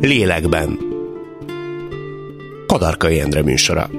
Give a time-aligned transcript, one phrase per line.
[0.00, 0.78] Lélekben.
[2.66, 3.90] Kadarkai Endre műsora.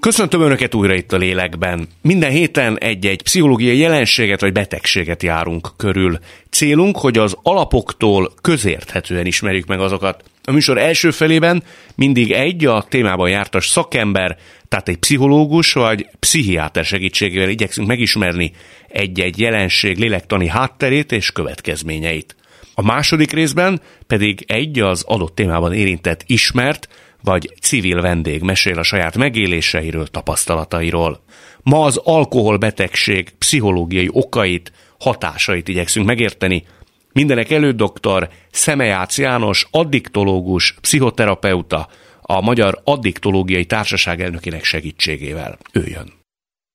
[0.00, 1.88] Köszöntöm Önöket újra itt a lélekben.
[2.02, 6.18] Minden héten egy-egy pszichológiai jelenséget vagy betegséget járunk körül.
[6.50, 10.24] Célunk, hogy az alapoktól közérthetően ismerjük meg azokat.
[10.44, 11.62] A műsor első felében
[11.94, 14.38] mindig egy a témában jártas szakember,
[14.68, 18.52] tehát egy pszichológus vagy pszichiáter segítségével igyekszünk megismerni
[18.92, 22.36] egy-egy jelenség lélektani hátterét és következményeit.
[22.74, 26.88] A második részben pedig egy az adott témában érintett ismert,
[27.22, 31.22] vagy civil vendég mesél a saját megéléseiről, tapasztalatairól.
[31.62, 36.64] Ma az alkoholbetegség pszichológiai okait, hatásait igyekszünk megérteni.
[37.12, 38.28] Mindenek előtt dr.
[38.50, 41.88] Szemejács János, addiktológus, pszichoterapeuta,
[42.20, 45.58] a Magyar Addiktológiai Társaság elnökének segítségével.
[45.72, 46.19] Ő jön.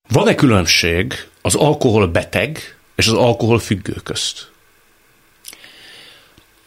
[0.09, 4.53] Van-e különbség az alkohol beteg és az alkohol függő közt?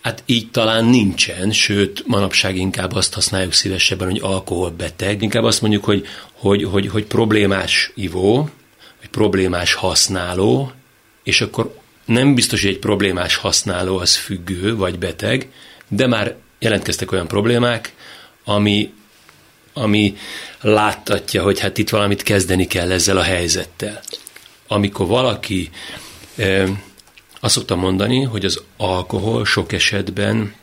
[0.00, 5.22] Hát így talán nincsen, sőt, manapság inkább azt használjuk szívesebben, hogy alkoholbeteg.
[5.22, 8.50] Inkább azt mondjuk, hogy, hogy, hogy, hogy problémás ivó,
[9.00, 10.72] vagy problémás használó,
[11.22, 15.52] és akkor nem biztos, hogy egy problémás használó az függő vagy beteg,
[15.88, 17.92] de már jelentkeztek olyan problémák,
[18.44, 18.92] ami,
[19.78, 20.16] ami
[20.60, 24.00] láttatja, hogy hát itt valamit kezdeni kell ezzel a helyzettel.
[24.66, 25.70] Amikor valaki
[27.40, 30.54] azt szoktam mondani, hogy az alkohol sok esetben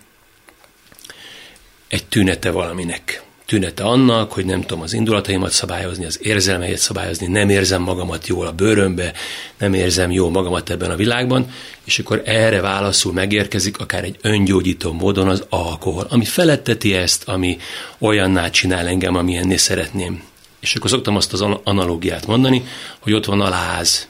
[1.88, 3.25] egy tünete valaminek.
[3.46, 8.48] Tünete annak, hogy nem tudom az indulataimat szabályozni, az érzelmeimet szabályozni, nem érzem magamat jól
[8.48, 9.14] a bőrömbe,
[9.58, 11.52] nem érzem jól magamat ebben a világban,
[11.84, 17.58] és akkor erre válaszul megérkezik akár egy öngyógyító módon az alkohol, ami feletteti ezt, ami
[18.00, 20.24] olyanná csinál engem, amilyenné szeretném.
[20.60, 22.64] És akkor szoktam azt az analógiát mondani,
[23.00, 24.08] hogy ott van a láz,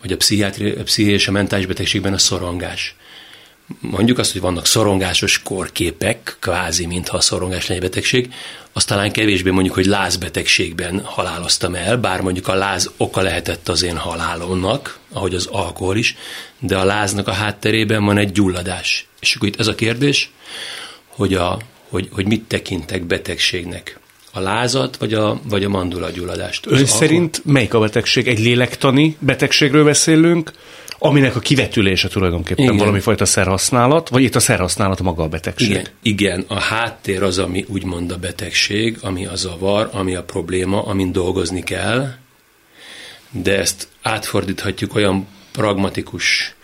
[0.00, 2.96] vagy a, pszichiátri, a pszichi és a mentális betegségben a szorongás.
[3.80, 8.32] Mondjuk azt, hogy vannak szorongásos korképek, kvázi, mintha a szorongás lenne betegség,
[8.72, 13.82] azt talán kevésbé mondjuk, hogy lázbetegségben haláloztam el, bár mondjuk a láz oka lehetett az
[13.82, 16.16] én halálomnak, ahogy az alkohol is,
[16.58, 19.06] de a láznak a hátterében van egy gyulladás.
[19.20, 20.30] És akkor itt ez a kérdés,
[21.06, 23.98] hogy, a, hogy, hogy mit tekintek betegségnek
[24.32, 26.66] a lázat, vagy a, vagy a mandulagyulladást.
[26.66, 28.28] Ön szerint melyik a betegség?
[28.28, 30.52] Egy lélektani betegségről beszélünk,
[30.98, 32.76] aminek a kivetülése tulajdonképpen igen.
[32.76, 35.70] valami fajta szerhasználat, vagy itt a szerhasználat maga a betegség?
[35.70, 40.82] Igen, igen, a háttér az, ami úgymond a betegség, ami a zavar, ami a probléma,
[40.82, 42.14] amin dolgozni kell,
[43.30, 46.56] de ezt átfordíthatjuk olyan pragmatikus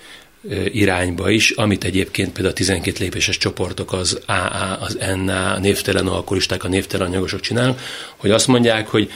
[0.72, 6.06] irányba is, amit egyébként például a 12 lépéses csoportok, az AA, az NA, a névtelen
[6.06, 7.80] alkoholisták, a névtelen anyagosok csinálnak,
[8.16, 9.10] hogy azt mondják, hogy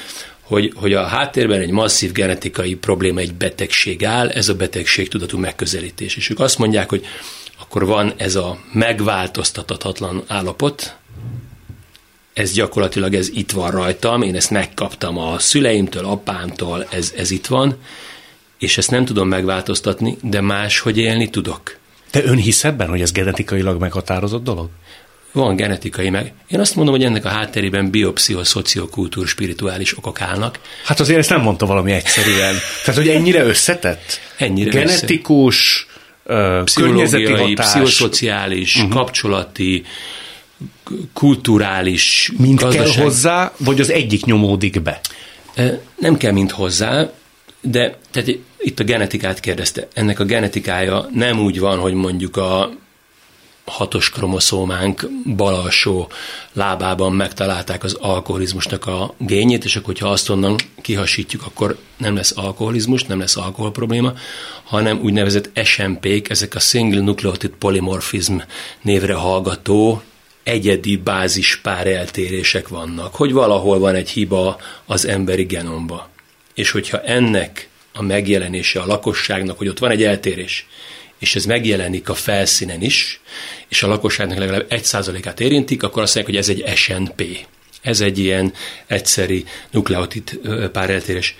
[0.49, 5.39] hogy, hogy a háttérben egy masszív genetikai probléma, egy betegség áll, ez a betegség tudatú
[5.39, 6.17] megközelítés.
[6.17, 7.07] És ők azt mondják, hogy
[7.59, 10.97] akkor van ez a megváltoztathatatlan állapot,
[12.33, 17.47] ez gyakorlatilag ez itt van rajtam, én ezt megkaptam a szüleimtől, apámtól, ez, ez itt
[17.47, 17.77] van,
[18.59, 21.77] és ezt nem tudom megváltoztatni, de máshogy élni tudok.
[22.11, 24.69] Te ön hisz ebben, hogy ez genetikailag meghatározott dolog?
[25.33, 26.33] Van genetikai meg.
[26.49, 30.59] Én azt mondom, hogy ennek a hátterében biopszichoszociokultúr spirituális okok állnak.
[30.85, 32.55] Hát azért ezt nem mondta valami egyszerűen.
[32.85, 34.21] Tehát, hogy ennyire összetett?
[34.37, 35.87] Ennyire Genetikus,
[36.25, 36.63] össze.
[36.65, 38.93] pszichológiai, pszichoszociális, uh-huh.
[38.93, 39.85] kapcsolati,
[41.13, 42.95] kulturális, Mind gazdaság.
[42.95, 45.01] kell hozzá, vagy az egyik nyomódik be?
[45.99, 47.11] Nem kell mind hozzá,
[47.61, 49.89] de tehát itt a genetikát kérdezte.
[49.95, 52.71] Ennek a genetikája nem úgy van, hogy mondjuk a
[53.69, 56.11] hatos kromoszómánk bal alsó
[56.53, 62.37] lábában megtalálták az alkoholizmusnak a gényét, és akkor, ha azt onnan kihasítjuk, akkor nem lesz
[62.37, 64.13] alkoholizmus, nem lesz alkohol probléma,
[64.65, 68.37] hanem úgynevezett SNP-k, ezek a Single Nucleotide Polymorphism
[68.83, 70.03] névre hallgató
[70.43, 76.09] egyedi bázis pár eltérések vannak, hogy valahol van egy hiba az emberi genomba.
[76.55, 80.67] És hogyha ennek a megjelenése a lakosságnak, hogy ott van egy eltérés,
[81.19, 83.21] és ez megjelenik a felszínen is,
[83.69, 87.47] és a lakosságnak legalább egy százalékát érintik, akkor azt mondják, hogy ez egy SNP.
[87.83, 88.53] Ez egy ilyen
[88.87, 90.41] egyszeri nukleotid
[90.73, 91.37] páreltérés.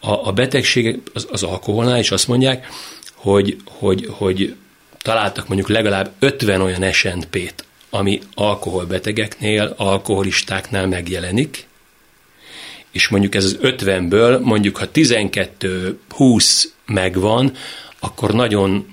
[0.00, 2.66] A, a betegség az, az alkoholnál is azt mondják,
[3.14, 4.54] hogy, hogy, hogy
[4.98, 11.68] találtak mondjuk legalább 50 olyan SNP-t, ami alkoholbetegeknél, alkoholistáknál megjelenik,
[12.90, 17.52] és mondjuk ez az 50-ből, mondjuk ha 12-20 megvan,
[17.98, 18.86] akkor nagyon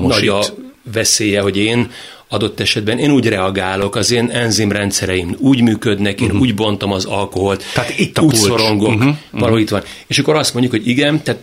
[0.00, 0.44] nagy a
[0.92, 1.90] veszélye, hogy én
[2.28, 6.40] adott esetben én úgy reagálok, az én enzimrendszereim úgy működnek, én uh-huh.
[6.40, 8.46] úgy bontom az alkoholt, tehát itt a úgy kulcs.
[8.46, 9.16] szorongok, uh-huh.
[9.30, 9.82] valahol itt van.
[10.06, 11.40] És akkor azt mondjuk, hogy igen, tehát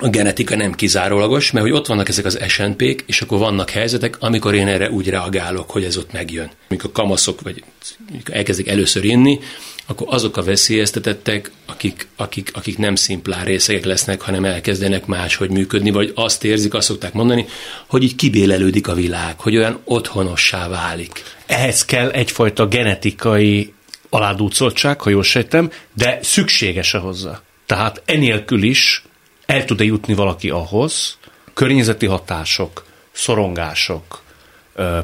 [0.00, 4.16] a genetika nem kizárólagos, mert hogy ott vannak ezek az SNP-k, és akkor vannak helyzetek,
[4.20, 6.50] amikor én erre úgy reagálok, hogy ez ott megjön.
[6.68, 7.64] Amikor kamaszok, vagy
[8.10, 9.38] amikor elkezdik először inni,
[9.86, 15.90] akkor azok a veszélyeztetettek, akik, akik, akik nem szimplán részegek lesznek, hanem elkezdenek máshogy működni,
[15.90, 17.46] vagy azt érzik, azt szokták mondani,
[17.86, 21.22] hogy így kibélelődik a világ, hogy olyan otthonossá válik.
[21.46, 23.72] Ehhez kell egyfajta genetikai
[24.08, 27.42] aládúcoltság, ha jól sejtem, de szükséges-e hozzá?
[27.66, 29.02] Tehát enélkül is
[29.50, 31.18] el tud-e jutni valaki ahhoz,
[31.54, 34.22] környezeti hatások, szorongások,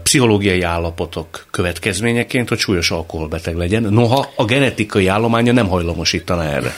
[0.03, 3.83] pszichológiai állapotok következményeként, hogy súlyos alkoholbeteg legyen.
[3.83, 6.77] Noha a genetikai állománya nem hajlamosítana erre.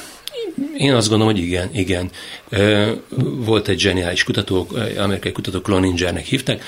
[0.76, 2.11] Én azt gondolom, hogy igen, igen.
[3.20, 4.69] Volt egy zseniális kutató,
[4.99, 6.64] amerikai kutató Cloningernek hívták,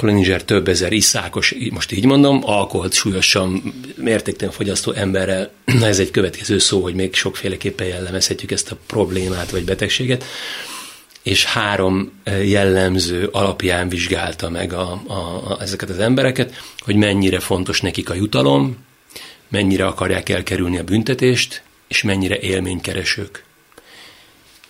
[0.00, 5.50] Cloninger több ezer iszákos, most így mondom, alkoholt súlyosan mértéktelen fogyasztó emberrel,
[5.82, 10.24] ez egy következő szó, hogy még sokféleképpen jellemezhetjük ezt a problémát vagy betegséget,
[11.22, 12.12] és három
[12.44, 18.14] jellemző alapján vizsgálta meg a, a, a, ezeket az embereket, hogy mennyire fontos nekik a
[18.14, 18.76] jutalom,
[19.48, 23.44] mennyire akarják elkerülni a büntetést, és mennyire élménykeresők.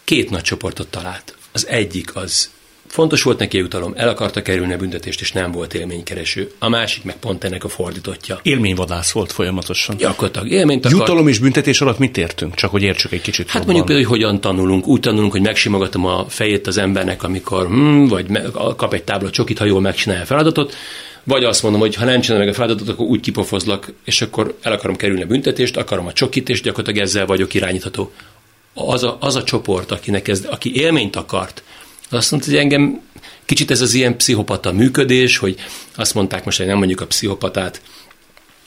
[0.04, 1.36] Két nagy csoportot talált.
[1.52, 2.50] Az egyik az
[2.90, 6.50] Fontos volt neki jutalom, el akarta kerülni a büntetést, és nem volt élménykereső.
[6.58, 8.40] A másik meg pont ennek a fordítottja.
[8.42, 9.96] Élményvadász volt folyamatosan.
[9.96, 10.98] Gyakorlatilag élményt akar...
[10.98, 12.54] Jutalom és büntetés alatt mit értünk?
[12.54, 13.46] Csak hogy értsük egy kicsit.
[13.46, 13.66] Hát jobban.
[13.66, 14.86] mondjuk például, hogy hogyan tanulunk.
[14.86, 18.26] Úgy tanulunk, hogy megsimogatom a fejét az embernek, amikor hm, vagy
[18.76, 20.74] kap egy tábla csokit, ha jól megcsinálja a feladatot.
[21.24, 24.56] Vagy azt mondom, hogy ha nem csinálom meg a feladatot, akkor úgy kipofozlak, és akkor
[24.62, 28.12] el akarom kerülni a büntetést, akarom a csokit, és gyakorlatilag ezzel vagyok irányítható.
[28.74, 31.62] Az a, az a csoport, akinek ez, aki élményt akart,
[32.10, 33.00] azt mondta, hogy engem
[33.44, 35.56] kicsit ez az ilyen pszichopata működés, hogy
[35.94, 37.80] azt mondták most, hogy nem mondjuk a pszichopatát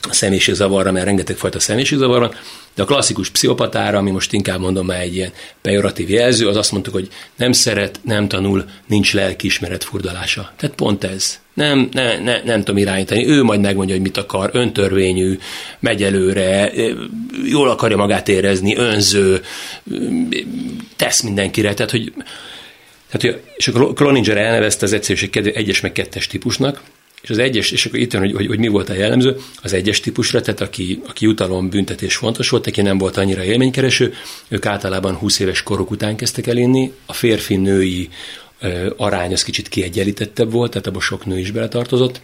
[0.10, 2.36] a személyiségzavarra, mert rengeteg fajta személyiségzavar van,
[2.76, 5.32] de a klasszikus pszichopatára, ami most inkább mondom már egy ilyen
[5.62, 10.52] pejoratív jelző, az azt mondtuk, hogy nem szeret, nem tanul, nincs lelkiismeret furdalása.
[10.58, 11.40] Tehát pont ez.
[11.54, 13.28] Nem, ne, ne, nem tudom irányítani.
[13.28, 15.40] Ő majd megmondja, hogy mit akar, öntörvényű,
[15.80, 16.72] megy előre,
[17.46, 19.42] jól akarja magát érezni, önző,
[20.96, 21.74] tesz mindenkire.
[21.74, 22.14] Tehát, hogy
[23.18, 26.82] tehát, és a Cloninger elnevezte az egyszerűség kedvé egyes meg kettes típusnak,
[27.22, 29.74] és az egyes, és akkor itt jön, hogy, hogy, hogy mi volt a jellemző, az
[29.74, 34.14] egyes típusra, tehát aki, aki jutalom, büntetés fontos volt, aki nem volt annyira élménykereső,
[34.48, 38.10] ők általában 20 éves korok után kezdtek el inni, a férfi-női
[38.98, 42.22] arány az kicsit kiegyenlítettebb volt, tehát abban sok nő is beletartozott.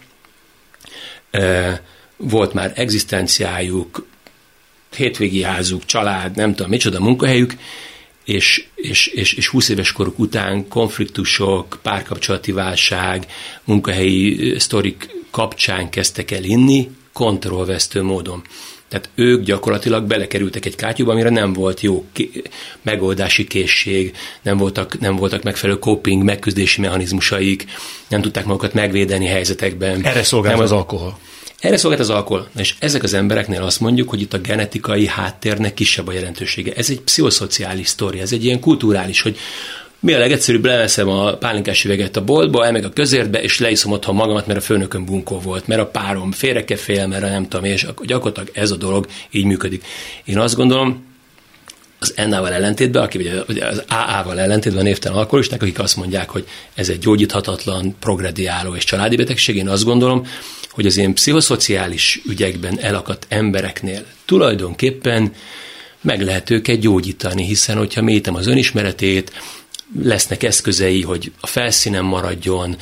[2.16, 4.06] Volt már egzisztenciájuk,
[4.96, 7.54] hétvégi házuk, család, nem tudom, micsoda munkahelyük,
[8.30, 13.26] és, és, és, és 20 éves koruk után konfliktusok, párkapcsolati válság,
[13.64, 18.42] munkahelyi sztorik kapcsán kezdtek el inni, kontrollvesztő módon.
[18.88, 22.06] Tehát ők gyakorlatilag belekerültek egy kátyúba, amire nem volt jó
[22.82, 27.64] megoldási készség, nem voltak, nem voltak megfelelő coping, megküzdési mechanizmusaik,
[28.08, 30.04] nem tudták magukat megvédeni helyzetekben.
[30.04, 31.18] Erre szolgál az alkohol.
[31.60, 32.48] Erre szolgált az alkohol.
[32.56, 36.72] És ezek az embereknél azt mondjuk, hogy itt a genetikai háttérnek kisebb a jelentősége.
[36.76, 39.36] Ez egy pszichoszociális sztori, ez egy ilyen kulturális, hogy
[40.00, 44.14] mi a legegyszerűbb, leveszem a pálinkás üveget a boltba, elmeg a közértbe, és leiszom otthon
[44.14, 47.64] magamat, mert a főnökön bunkó volt, mert a párom félre fél, mert a nem tudom,
[47.64, 49.84] és gyakorlatilag ez a dolog így működik.
[50.24, 51.09] Én azt gondolom,
[52.02, 53.18] az NA-val ellentétben, aki
[53.48, 58.84] ugye az AA-val ellentétben névtelen alkoholisták, akik azt mondják, hogy ez egy gyógyíthatatlan, progrediáló és
[58.84, 60.26] családi betegség, én azt gondolom,
[60.70, 65.32] hogy az ilyen pszichoszociális ügyekben elakadt embereknél tulajdonképpen
[66.00, 69.32] meg lehet őket gyógyítani, hiszen hogyha métem az önismeretét,
[70.02, 72.76] lesznek eszközei, hogy a felszínen maradjon,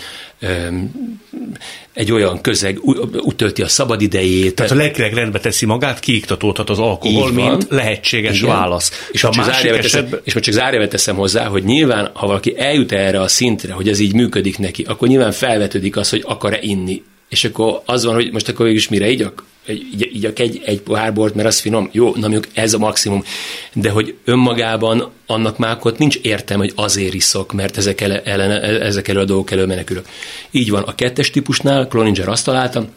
[1.92, 2.78] egy olyan közeg
[3.12, 4.54] utölti a szabadidejét.
[4.54, 8.48] Tehát a lelkileg rendbe teszi magát, kiiktatódhat az alkohol, mint lehetséges Igen.
[8.48, 9.08] válasz.
[9.10, 9.80] És, a csak esetben...
[9.80, 13.72] teszem, és most csak zárjába teszem hozzá, hogy nyilván, ha valaki eljut erre a szintre,
[13.72, 18.04] hogy ez így működik neki, akkor nyilván felvetődik az, hogy akar-e inni és akkor az
[18.04, 19.44] van, hogy most akkor is mire igyak?
[19.68, 21.88] Így, így egy, egy pohár bort, mert az finom.
[21.92, 23.24] Jó, na mondjuk ez a maximum.
[23.72, 28.50] De hogy önmagában annak már ott nincs értem, hogy azért iszok, mert ezek, ele, ellen,
[28.82, 30.06] ezek elő a dolgok elő menekülök.
[30.50, 30.82] Így van.
[30.82, 32.88] A kettes típusnál Cloninger azt találtam,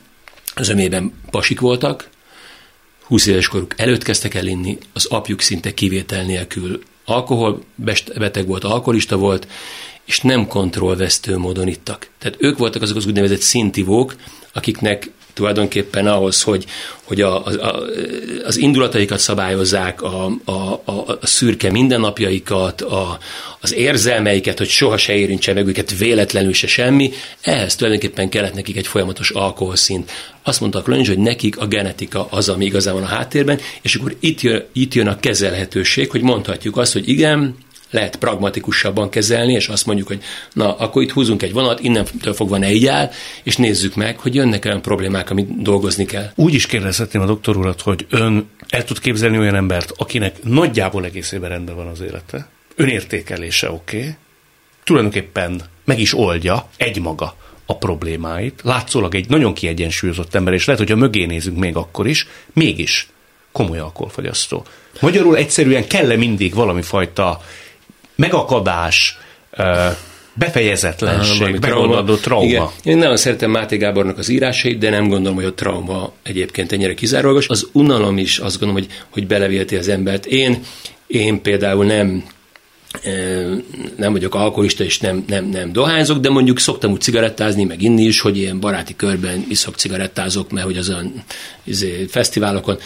[0.55, 2.09] az ömében pasik voltak,
[3.03, 9.17] 20 éves koruk előtt kezdtek el inni, az apjuk szinte kivétel nélkül alkoholbeteg volt, alkoholista
[9.17, 9.47] volt,
[10.11, 12.09] és nem kontrollvesztő módon ittak.
[12.19, 14.15] Tehát ők voltak azok az úgynevezett szintívók,
[14.53, 16.65] akiknek tulajdonképpen ahhoz, hogy,
[17.03, 17.83] hogy a, a,
[18.45, 23.17] az indulataikat szabályozzák, a, a, a, a szürke mindennapjaikat, a,
[23.59, 28.77] az érzelmeiket, hogy soha se érintse meg őket véletlenül se semmi, ehhez tulajdonképpen kellett nekik
[28.77, 30.11] egy folyamatos alkoholszint.
[30.43, 34.15] Azt mondta a hogy nekik a genetika az, ami igazán van a háttérben, és akkor
[34.19, 37.55] itt jön, itt jön a kezelhetőség, hogy mondhatjuk azt, hogy igen,
[37.91, 42.57] lehet pragmatikusabban kezelni, és azt mondjuk, hogy na, akkor itt húzunk egy vonat, innentől fogva
[42.57, 43.09] ne így áll,
[43.43, 46.31] és nézzük meg, hogy jönnek olyan problémák, amit dolgozni kell.
[46.35, 51.05] Úgy is kérdezhetném a doktor urat, hogy ön el tud képzelni olyan embert, akinek nagyjából
[51.05, 54.15] egészében rendben van az élete, önértékelése oké, okay,
[54.83, 60.91] tulajdonképpen meg is oldja egymaga a problémáit, látszólag egy nagyon kiegyensúlyozott ember, és lehet, hogy
[60.91, 63.07] a mögé nézünk még akkor is, mégis
[63.51, 64.65] komoly alkoholfogyasztó.
[64.99, 67.41] Magyarul egyszerűen kell mindig valami fajta
[68.21, 69.17] megakadás,
[70.33, 72.45] befejezetlenség, megoldandó trauma.
[72.45, 72.67] Igen.
[72.83, 76.93] Én nagyon szeretem Máté Gábornak az írásait, de nem gondolom, hogy a trauma egyébként ennyire
[76.93, 77.47] kizárólagos.
[77.47, 80.25] Az unalom is azt gondolom, hogy, hogy belevélti az embert.
[80.25, 80.63] Én,
[81.07, 82.23] én például nem
[83.95, 88.03] nem vagyok alkoholista, és nem, nem, nem dohányzok, de mondjuk szoktam úgy cigarettázni, meg inni
[88.03, 91.23] is, hogy ilyen baráti körben iszok cigarettázok, mert hogy azon
[91.63, 92.77] izé, fesztiválokon,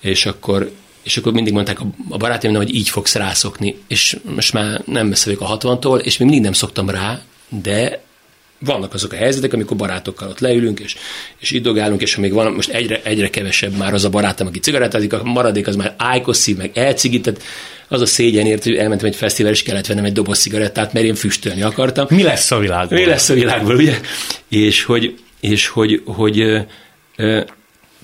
[0.00, 0.70] és akkor
[1.02, 5.24] és akkor mindig mondták a barátaim, hogy így fogsz rászokni, és most már nem messze
[5.24, 8.02] vagyok a 60-tól, és még mindig nem szoktam rá, de
[8.58, 10.96] vannak azok a helyzetek, amikor barátokkal ott leülünk, és,
[11.38, 15.12] és idogálunk, és amíg van, most egyre, egyre kevesebb már az a barátom, aki cigarettázik,
[15.12, 17.42] a maradék az már ájkoszív, meg elcigített,
[17.88, 21.14] az a szégyenért, hogy elmentem egy fesztivál, és kellett vennem egy doboz cigarettát, mert én
[21.14, 22.06] füstölni akartam.
[22.10, 22.98] Mi lesz a világból?
[22.98, 24.00] Mi lesz a világból, ugye?
[24.48, 26.60] És hogy, és hogy, hogy ö,
[27.16, 27.42] ö,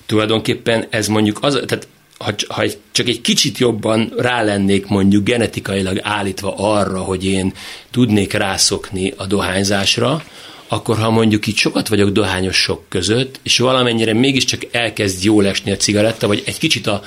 [0.05, 1.87] tulajdonképpen ez mondjuk az, tehát
[2.17, 7.53] ha, ha csak egy kicsit jobban rálennék mondjuk genetikailag állítva arra, hogy én
[7.91, 10.23] tudnék rászokni a dohányzásra,
[10.67, 15.77] akkor ha mondjuk itt sokat vagyok dohányosok között, és valamennyire mégiscsak elkezd jól esni a
[15.77, 17.03] cigaretta, vagy egy kicsit a,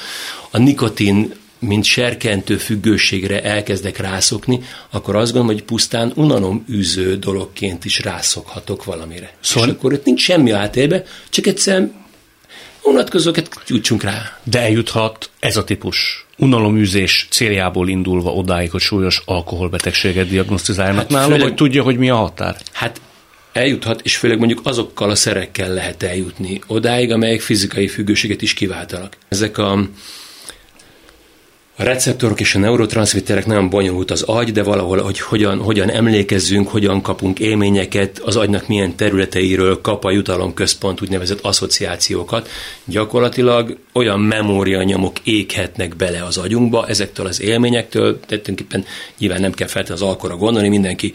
[0.51, 4.61] a nikotin mint serkentő függőségre elkezdek rászokni,
[4.91, 9.35] akkor azt gondolom, hogy pusztán unalom űző dologként is rászokhatok valamire.
[9.41, 9.69] Szóval...
[9.69, 12.07] És akkor itt nincs semmi átélbe, csak egyszerűen
[12.89, 14.39] unatkozókat jutsunk rá.
[14.43, 21.39] De eljuthat ez a típus unaloműzés céljából indulva odáig, hogy súlyos alkoholbetegséget diagnosztizálnak hát nála,
[21.39, 22.57] vagy tudja, hogy mi a határ?
[22.73, 23.01] Hát
[23.53, 29.17] eljuthat, és főleg mondjuk azokkal a szerekkel lehet eljutni odáig, amelyek fizikai függőséget is kiváltanak.
[29.29, 29.89] Ezek a
[31.81, 36.69] a receptorok és a neurotranszmitterek nagyon bonyolult az agy, de valahol, hogy hogyan, hogyan emlékezzünk,
[36.69, 42.49] hogyan kapunk élményeket, az agynak milyen területeiről kap a jutalomközpont úgynevezett asszociációkat.
[42.85, 48.85] Gyakorlatilag olyan memórianyomok éghetnek bele az agyunkba ezektől az élményektől, tulajdonképpen
[49.19, 51.13] nyilván nem kell feltétlenül az alkora gondolni, mindenki,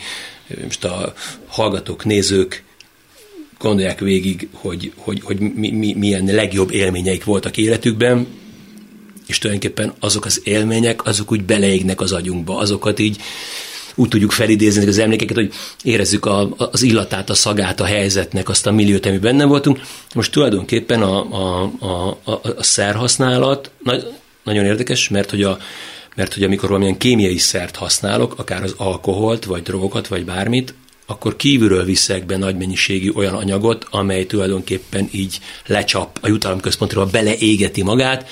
[0.63, 1.13] most a
[1.47, 2.63] hallgatók, nézők,
[3.59, 8.27] gondolják végig, hogy, hogy, hogy mi, mi, milyen legjobb élményeik voltak életükben,
[9.27, 13.17] és tulajdonképpen azok az élmények, azok úgy beleégnek az agyunkba, azokat így
[13.95, 15.53] úgy tudjuk felidézni az emlékeket, hogy
[15.83, 19.81] érezzük a, az illatát, a szagát a helyzetnek, azt a milliót, ami benne voltunk.
[20.13, 23.95] Most tulajdonképpen a, a, a, a, a szerhasználat na,
[24.43, 25.57] nagyon érdekes, mert hogy a,
[26.15, 30.73] mert hogy amikor valamilyen kémiai szert használok, akár az alkoholt, vagy drogokat, vagy bármit,
[31.05, 37.83] akkor kívülről viszek be nagy mennyiségű olyan anyagot, amely tulajdonképpen így lecsap a jutalomközpontról, beleégeti
[37.83, 38.29] magát,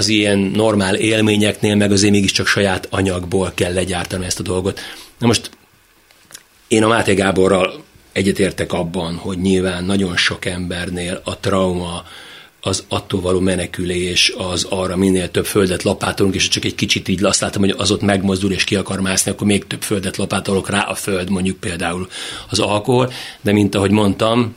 [0.00, 4.80] az ilyen normál élményeknél meg azért mégiscsak saját anyagból kell legyártani ezt a dolgot.
[5.18, 5.50] Na most
[6.68, 12.04] én a Máté Gáborral egyetértek abban, hogy nyilván nagyon sok embernél a trauma,
[12.60, 17.24] az attól való menekülés, az arra minél több földet lapátolunk, és csak egy kicsit így
[17.24, 20.70] azt látom, hogy az ott megmozdul és ki akar mászni, akkor még több földet lapátolok
[20.70, 22.08] rá a föld, mondjuk például
[22.50, 24.54] az alkohol, de mint ahogy mondtam,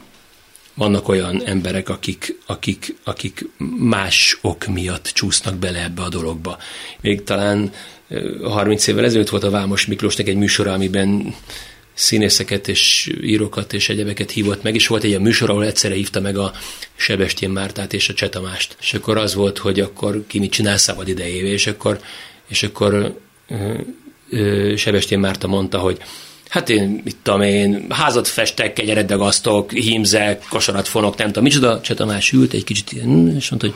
[0.74, 3.46] vannak olyan emberek, akik, akik, akik
[3.77, 6.58] más ok miatt csúsznak bele ebbe a dologba.
[7.01, 7.74] Még talán
[8.44, 11.36] 30 évvel ezelőtt volt a Vámos Miklósnak egy műsora, amiben
[11.94, 16.20] színészeket és írókat és egyebeket hívott meg, és volt egy ilyen műsor, ahol egyszerre hívta
[16.20, 16.53] meg a
[16.96, 18.75] Sebestyén Mártát és a Csetamást.
[18.80, 22.00] És akkor az volt, hogy akkor ki mit csinál szabad idejévé, és akkor,
[22.48, 23.20] és akkor
[24.75, 25.98] Sebestyén Márta mondta, hogy
[26.53, 31.81] hát én, mit tudom én, házat festek, kegyeret dagasztok, hímzek, kosarat fonok, nem tudom, micsoda.
[31.81, 33.74] Cseh Tamás ült egy kicsit és mondta, hogy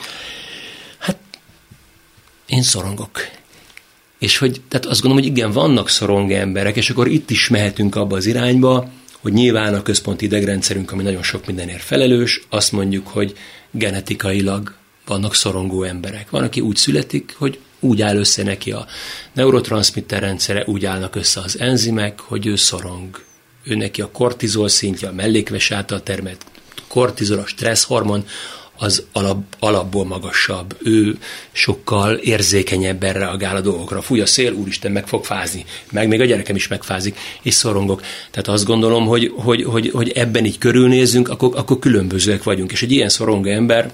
[0.97, 1.17] hát
[2.45, 3.19] én szorongok.
[4.19, 7.95] És hogy, tehát azt gondolom, hogy igen, vannak szorong emberek, és akkor itt is mehetünk
[7.95, 8.89] abba az irányba,
[9.21, 13.33] hogy nyilván a központi idegrendszerünk, ami nagyon sok mindenért felelős, azt mondjuk, hogy
[13.71, 14.73] genetikailag
[15.05, 16.29] vannak szorongó emberek.
[16.29, 18.85] Van, aki úgy születik, hogy úgy áll össze neki a
[19.33, 23.21] neurotranszmitter rendszere, úgy állnak össze az enzimek, hogy ő szorong.
[23.63, 26.45] Ő neki a kortizol szintje, a mellékves által termelt
[26.87, 28.25] kortizol, a stresszhormon,
[28.77, 30.77] az alap, alapból magasabb.
[30.83, 31.17] Ő
[31.51, 34.01] sokkal érzékenyebben reagál a dolgokra.
[34.01, 35.65] Fúj a szél, úristen, meg fog fázni.
[35.91, 38.01] Meg még a gyerekem is megfázik, és szorongok.
[38.31, 42.71] Tehát azt gondolom, hogy, hogy, hogy, hogy ebben így körülnézzünk, akkor, akkor különbözőek vagyunk.
[42.71, 43.93] És egy ilyen szorongó ember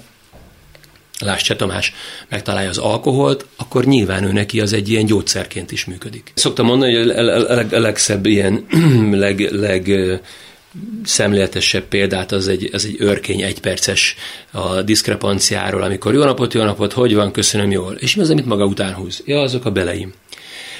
[1.20, 1.92] Láss Tamás
[2.28, 6.32] megtalálja az alkoholt, akkor nyilván ő neki az egy ilyen gyógyszerként is működik.
[6.34, 7.08] Szoktam mondani, hogy
[7.72, 8.66] a legszebb ilyen,
[9.10, 9.90] leg, leg
[11.04, 14.16] szemléletesebb példát az egy, az egy örkény egyperces
[14.50, 17.94] a diszkrepanciáról, amikor jó napot, jó napot, hogy van, köszönöm jól.
[17.94, 19.22] És mi az, amit maga után húz?
[19.26, 20.12] Ja, azok a beleim.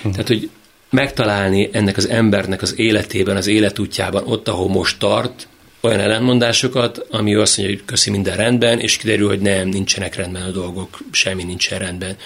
[0.02, 0.10] Hm.
[0.10, 0.50] Tehát, hogy
[0.90, 5.48] megtalálni ennek az embernek az életében, az életútjában, ott, ahol most tart,
[5.84, 10.42] olyan ellentmondásokat, ami azt mondja, hogy köszi minden rendben, és kiderül, hogy nem, nincsenek rendben
[10.42, 12.16] a dolgok, semmi nincsen rendben.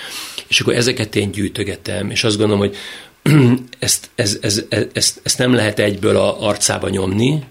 [0.49, 2.77] És akkor ezeket én gyűjtögetem, és azt gondolom, hogy
[3.79, 7.43] ezt, ez, ez, ez, ezt, ezt nem lehet egyből a arcába nyomni,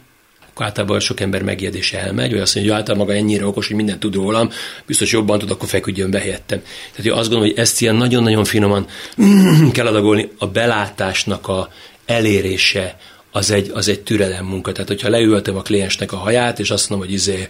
[0.49, 3.75] akkor általában sok ember megijed elmegy, vagy azt mondja, hogy általában maga ennyire okos, hogy
[3.75, 4.49] mindent tud rólam,
[4.85, 6.61] biztos jobban tud, akkor feküdjön be helyettem.
[6.91, 8.87] Tehát én azt gondolom, hogy ezt ilyen nagyon-nagyon finoman
[9.71, 11.69] kell adagolni, a belátásnak a
[12.05, 12.97] elérése,
[13.37, 14.71] az egy, az egy türelem munka.
[14.71, 17.47] Tehát, hogyha leültem a kliensnek a haját, és azt mondom, hogy izé,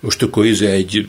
[0.00, 1.06] most akkor izé egy,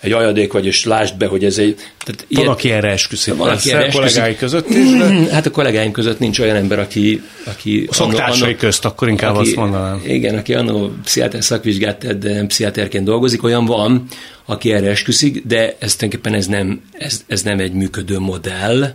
[0.00, 1.74] egy ajadék vagy, és lásd be, hogy ez egy...
[1.74, 3.34] Tehát van, ilyen, aki erre esküszik.
[3.34, 5.04] Van, aki erre kollégái között is, de...
[5.34, 7.22] Hát a kollégáim között nincs olyan ember, aki...
[7.44, 10.02] aki a szoktársai anno, közt, akkor inkább aki, azt mondanám.
[10.06, 14.06] Igen, aki annó pszichiáter szakvizsgát tett, de nem pszichiáterként dolgozik, olyan van,
[14.44, 18.94] aki erre esküszik, de ez tulajdonképpen ez nem, ez, ez nem egy működő modell.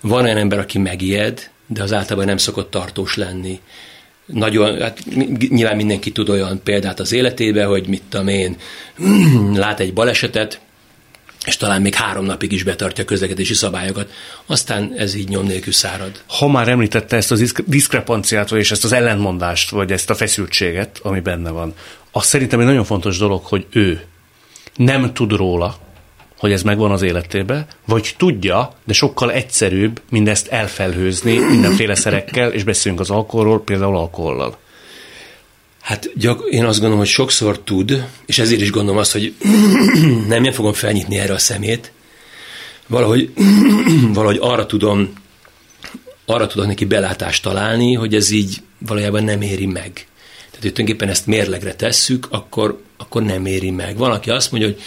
[0.00, 3.60] Van olyan ember, aki megijed, de az általában nem szokott tartós lenni
[4.26, 4.98] nagyon, hát
[5.48, 8.56] nyilván mindenki tud olyan példát az életébe, hogy mit tudom én,
[9.54, 10.60] lát egy balesetet,
[11.46, 14.10] és talán még három napig is betartja a közlekedési szabályokat.
[14.46, 16.22] Aztán ez így nyom nélkül szárad.
[16.26, 21.20] Ha már említette ezt a diszkrepanciát, és ezt az ellentmondást, vagy ezt a feszültséget, ami
[21.20, 21.74] benne van,
[22.10, 24.04] az szerintem egy nagyon fontos dolog, hogy ő
[24.76, 25.78] nem tud róla,
[26.38, 32.64] hogy ez megvan az életében, vagy tudja, de sokkal egyszerűbb mindezt elfelhőzni mindenféle szerekkel, és
[32.64, 34.56] beszélünk az alkoholról, például alkohollal.
[35.80, 39.34] Hát gyak, én azt gondolom, hogy sokszor tud, és ezért is gondolom azt, hogy
[40.28, 41.92] nem én fogom felnyitni erre a szemét,
[42.86, 43.32] valahogy,
[44.14, 45.12] valahogy arra tudom,
[46.26, 49.92] arra tudok neki belátást találni, hogy ez így valójában nem éri meg.
[49.92, 53.96] Tehát, hogy tulajdonképpen ezt mérlegre tesszük, akkor, akkor nem éri meg.
[53.96, 54.80] Van, aki azt mondja, hogy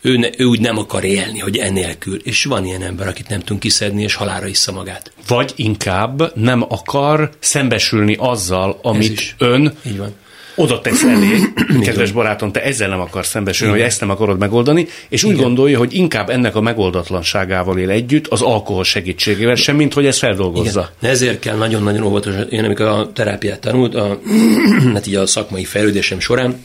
[0.00, 2.20] ő, ne, ő úgy nem akar élni, hogy enélkül.
[2.22, 5.12] És van ilyen ember, akit nem tudunk kiszedni, és halára issza magát.
[5.26, 10.14] Vagy inkább nem akar szembesülni azzal, amit ön Így van
[10.58, 11.38] oda tesz elé,
[11.86, 15.44] kedves barátom, te ezzel nem akarsz szembesülni, hogy ezt nem akarod megoldani, és úgy Igen.
[15.44, 20.18] gondolja, hogy inkább ennek a megoldatlanságával él együtt, az alkohol segítségével, sem, mint hogy ezt
[20.18, 20.90] feldolgozza.
[20.98, 21.10] Igen.
[21.10, 24.20] Ezért kell nagyon-nagyon óvatosan, én amikor a terápiát tanult, a,
[24.94, 26.56] hát így a szakmai fejlődésem során,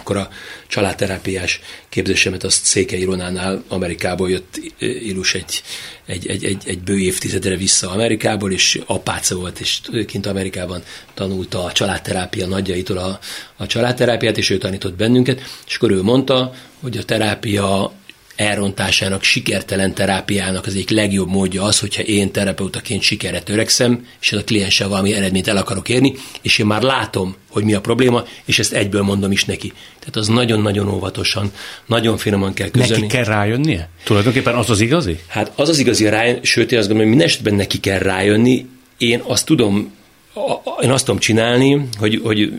[0.00, 0.28] akkor a
[0.66, 5.62] családterápiás képzésemet azt Székely Ronánál Amerikából jött Ilus egy,
[6.06, 10.82] egy, egy, egy, egy bő évtizedre vissza Amerikából, és apáca volt, és kint Amerikában
[11.14, 13.18] tanulta a családterápia nagyjaitól a,
[13.56, 17.92] a családterápiát, és ő tanított bennünket, és akkor ő mondta, hogy a terápia
[18.40, 24.44] elrontásának, sikertelen terápiának az egyik legjobb módja az, hogyha én terapeutaként sikerre törekszem, és a
[24.44, 28.58] klienssel valami eredményt el akarok érni, és én már látom, hogy mi a probléma, és
[28.58, 29.72] ezt egyből mondom is neki.
[29.98, 31.52] Tehát az nagyon-nagyon óvatosan,
[31.86, 33.02] nagyon finoman kell közölni.
[33.02, 33.88] Neki kell rájönnie?
[34.04, 35.18] Tulajdonképpen az az igazi?
[35.26, 38.66] Hát az az igazi rájön, sőt, én azt gondolom, hogy minden esetben neki kell rájönni.
[38.98, 39.98] Én azt tudom
[40.80, 42.52] én azt tudom csinálni, hogy, hogy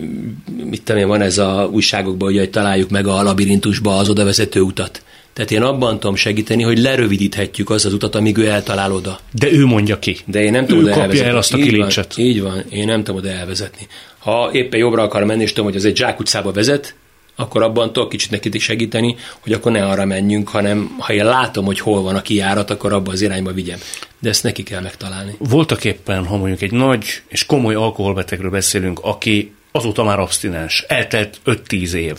[0.63, 5.04] mit tudom én, van ez a újságokban, hogy találjuk meg a labirintusba az odavezető utat.
[5.34, 9.20] Tehát én abban tudom segíteni, hogy lerövidíthetjük az az utat, amíg ő eltalál oda.
[9.32, 10.17] De ő mondja ki.
[10.26, 11.30] De én nem tudom ő kapja elvezetni.
[11.30, 12.17] el azt a kilincset.
[12.17, 13.88] Így, így van, én nem tudom oda elvezetni.
[14.20, 16.96] Ha éppen jobbra akar menni, és tudom, hogy az egy zsákutcába vezet,
[17.36, 21.65] akkor abban tudok kicsit neki segíteni, hogy akkor ne arra menjünk, hanem ha én látom,
[21.65, 23.80] hogy hol van a kijárat, akkor abba az irányba vigyem.
[24.20, 25.36] De ezt neki kell megtalálni.
[25.38, 31.39] Voltak éppen, ha mondjuk egy nagy és komoly alkoholbetegről beszélünk, aki azóta már abstinens, eltelt
[31.46, 32.17] 5-10 év,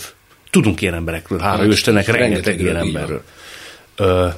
[0.53, 3.23] Tudunk ilyen emberekről, hála Istennek, rengeteg ilyen emberről.
[3.97, 4.29] Ö,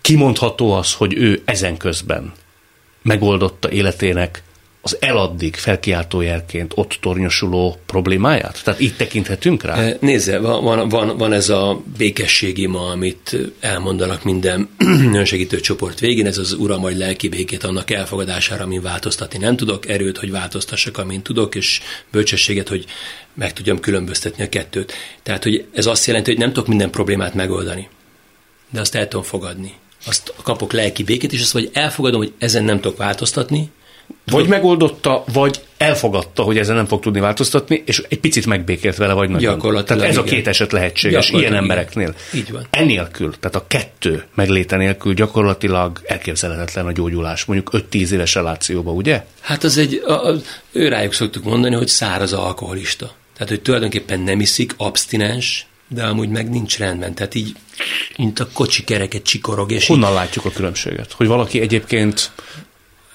[0.00, 2.32] kimondható az, hogy ő ezen közben
[3.02, 4.42] megoldotta életének
[4.84, 8.60] az eladdig felkiáltójelként ott tornyosuló problémáját?
[8.64, 9.92] Tehát itt tekinthetünk rá?
[10.00, 14.68] Nézze, van, van, van ez a békességi ma, amit elmondanak minden
[15.12, 19.88] önsegítő csoport végén, ez az uram, majd lelki békét annak elfogadására, amin változtatni nem tudok,
[19.88, 22.84] erőt, hogy változtassak, amin tudok, és bölcsességet, hogy
[23.34, 24.92] meg tudjam különböztetni a kettőt.
[25.22, 27.88] Tehát, hogy ez azt jelenti, hogy nem tudok minden problémát megoldani,
[28.70, 29.72] de azt el tudom fogadni.
[30.06, 33.70] Azt kapok lelki békét, és azt, hogy elfogadom, hogy ezen nem tudok változtatni,
[34.24, 39.12] vagy megoldotta, vagy elfogadta, hogy ezzel nem fog tudni változtatni, és egy picit megbékélt vele,
[39.12, 39.84] vagy nagyon.
[39.84, 40.16] Tehát ez igen.
[40.16, 42.14] a két eset lehetséges ilyen embereknél.
[42.34, 42.66] Így van.
[42.70, 49.24] Enélkül, tehát a kettő megléte nélkül gyakorlatilag elképzelhetetlen a gyógyulás, mondjuk 5-10 éves relációba, ugye?
[49.40, 50.34] Hát az egy, a, a,
[50.72, 53.14] ő rájuk szoktuk mondani, hogy száraz alkoholista.
[53.32, 57.14] Tehát, hogy tulajdonképpen nem iszik, abstinens, de amúgy meg nincs rendben.
[57.14, 57.52] Tehát így,
[58.16, 59.72] mint a kocsi kereket csikorog.
[59.72, 61.12] És Honnan így, látjuk a különbséget?
[61.12, 62.32] Hogy valaki egyébként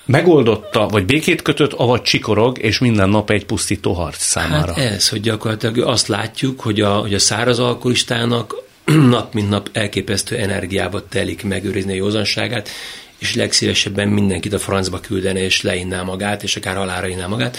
[0.09, 4.73] megoldotta, vagy békét kötött, avagy csikorog, és minden nap egy pusztító harc számára.
[4.73, 8.55] Hát ez, hogy gyakorlatilag azt látjuk, hogy a, hogy a száraz alkoholistának
[9.15, 12.69] nap mint nap elképesztő energiába telik megőrizni a józanságát,
[13.17, 17.57] és legszívesebben mindenkit a francba küldene, és leinná magát, és akár halára inná magát.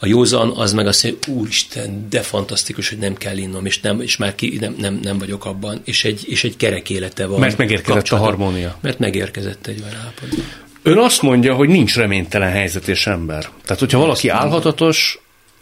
[0.00, 4.00] A józan az meg azt mondja, úristen, de fantasztikus, hogy nem kell innom, és, nem,
[4.00, 7.40] és már ki, nem, nem, nem vagyok abban, és egy, és egy kerek élete van.
[7.40, 8.78] Mert megérkezett a harmónia.
[8.80, 10.28] Mert megérkezett egy olyan állapot.
[10.88, 13.48] Ön azt mondja, hogy nincs reménytelen helyzet és ember.
[13.64, 15.18] Tehát, hogyha valaki állhatatos,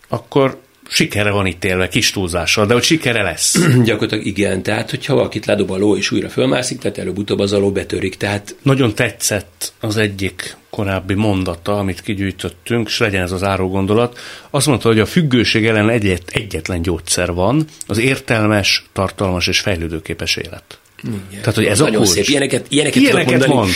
[0.08, 3.58] akkor sikere van itt élve, kis túlzással, de hogy sikere lesz.
[3.84, 7.58] Gyakorlatilag igen, tehát hogyha valakit ledob a ló és újra fölmászik, tehát előbb-utóbb az a
[7.58, 8.16] ló betörik.
[8.16, 8.56] Tehát...
[8.62, 14.18] Nagyon tetszett az egyik korábbi mondata, amit kigyűjtöttünk, és legyen ez az áró gondolat.
[14.50, 20.36] Azt mondta, hogy a függőség ellen egyet, egyetlen gyógyszer van, az értelmes, tartalmas és fejlődőképes
[20.36, 20.78] élet.
[21.04, 21.40] Igen.
[21.40, 22.10] Tehát, hogy ez Nagyon a kulcs.
[22.10, 22.24] szép.
[22.28, 23.72] Ilyeneket, ilyeneket, Ilyeneket tudok mondani.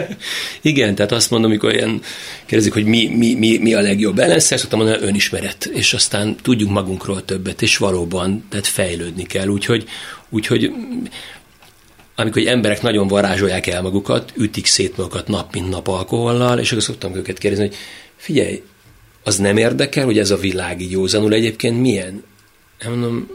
[0.60, 2.00] Igen, tehát azt mondom, amikor ilyen
[2.46, 6.72] kérdezik, hogy mi, mi, mi, mi a legjobb ellenszer, szoktam mondani, önismeret, és aztán tudjunk
[6.72, 9.46] magunkról többet, és valóban, tehát fejlődni kell.
[9.46, 9.84] Úgyhogy,
[10.28, 10.72] úgyhogy
[12.16, 16.82] amikor emberek nagyon varázsolják el magukat, ütik szét magukat nap mint nap alkohollal, és akkor
[16.82, 17.76] szoktam őket kérdezni, hogy
[18.16, 18.62] figyelj,
[19.22, 22.24] az nem érdekel, hogy ez a világ így józanul egyébként milyen?
[22.82, 23.28] Nem mondom,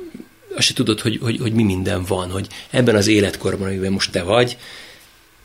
[0.56, 4.12] azt se tudod, hogy, hogy, hogy mi minden van, hogy ebben az életkorban, amiben most
[4.12, 4.58] te vagy,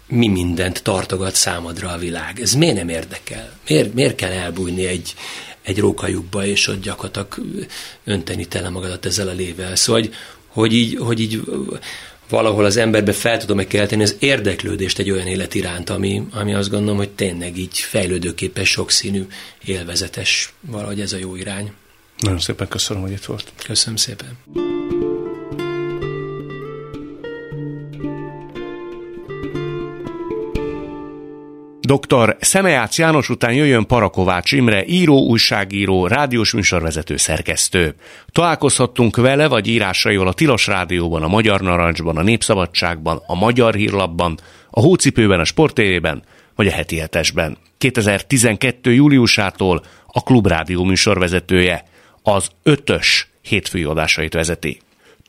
[0.08, 2.40] mi mindent tartogat számodra a világ.
[2.40, 3.52] Ez miért nem érdekel?
[3.68, 5.14] Miért, miért kell elbújni egy,
[5.62, 7.62] egy rókajukba, és ott gyakorlatilag
[8.04, 9.76] önteni tele magadat ezzel a lével?
[9.76, 10.14] Szóval, hogy,
[10.46, 11.42] hogy így, hogy így
[12.28, 16.70] valahol az emberbe fel tudom-e kelteni az érdeklődést egy olyan élet iránt, ami, ami azt
[16.70, 19.26] gondolom, hogy tényleg így fejlődőképes, sokszínű,
[19.64, 21.72] élvezetes, valahogy ez a jó irány.
[22.22, 23.52] Nagyon szépen köszönöm, hogy itt volt.
[23.66, 24.38] Köszönöm szépen.
[31.80, 32.37] Dr.
[32.40, 37.94] Szemeács János után jöjjön Parakovács Imre, író, újságíró, rádiós műsorvezető, szerkesztő.
[38.26, 44.38] Találkozhattunk vele vagy írásaival a Tilos Rádióban, a Magyar Narancsban, a Népszabadságban, a Magyar Hírlapban,
[44.70, 46.22] a Hócipőben, a Sportévében
[46.54, 47.56] vagy a Heti Hetesben.
[47.78, 48.92] 2012.
[48.92, 51.85] júliusától a Klubrádió műsorvezetője,
[52.22, 54.80] az ötös hétfői adásait vezeti.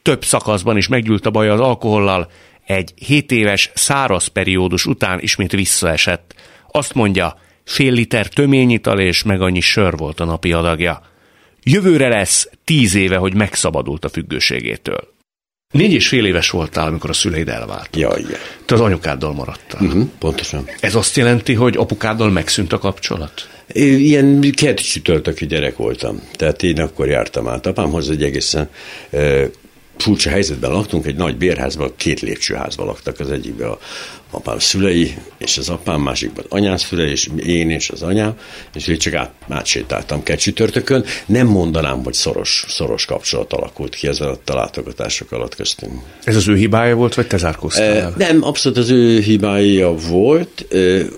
[0.01, 2.31] Több szakaszban is meggyűlt a baj az alkohollal,
[2.65, 6.35] egy 7 éves száraz periódus után ismét visszaesett.
[6.71, 11.01] Azt mondja, fél liter töményital és meg annyi sör volt a napi adagja.
[11.63, 15.13] Jövőre lesz tíz éve, hogy megszabadult a függőségétől.
[15.71, 17.97] Négy és fél éves voltál, amikor a szüleid elváltak.
[17.97, 18.39] Ja, igen.
[18.65, 19.85] Te az anyukáddal maradtál.
[19.85, 20.69] Uh-huh, pontosan.
[20.79, 23.49] Ez azt jelenti, hogy apukáddal megszűnt a kapcsolat?
[23.71, 26.21] Ilyen kert csütörtöki gyerek voltam.
[26.35, 28.69] Tehát én akkor jártam át apámhoz egy egészen
[29.09, 29.49] e,
[29.97, 33.79] furcsa helyzetben laktunk, egy nagy bérházban, két lépcsőházban laktak az egyikben a
[34.33, 38.33] apám szülei, és az apám, másikban anyám szülei, és én és az anyám,
[38.73, 41.05] és én csak át, átsétáltam kell csütörtökön.
[41.25, 45.93] Nem mondanám, hogy szoros, szoros kapcsolat alakult ki ezen a látogatások alatt köztünk.
[46.23, 48.13] Ez az ő hibája volt, vagy te zárkóztál el?
[48.17, 50.65] Nem, abszolút az ő hibája volt,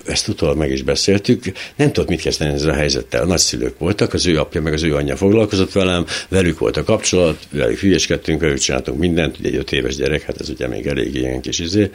[0.06, 1.44] ezt utólag meg is beszéltük.
[1.76, 3.22] Nem tudott mit kezdeni ezzel a helyzettel.
[3.22, 6.84] A nagyszülők voltak, az ő apja meg az ő anyja foglalkozott velem, velük volt a
[6.84, 10.88] kapcsolat, velük hülyeskedtünk, velük csináltunk mindent, ugye egy öt éves gyerek, hát ez ugye még
[10.88, 11.92] elég ilyen kis izé,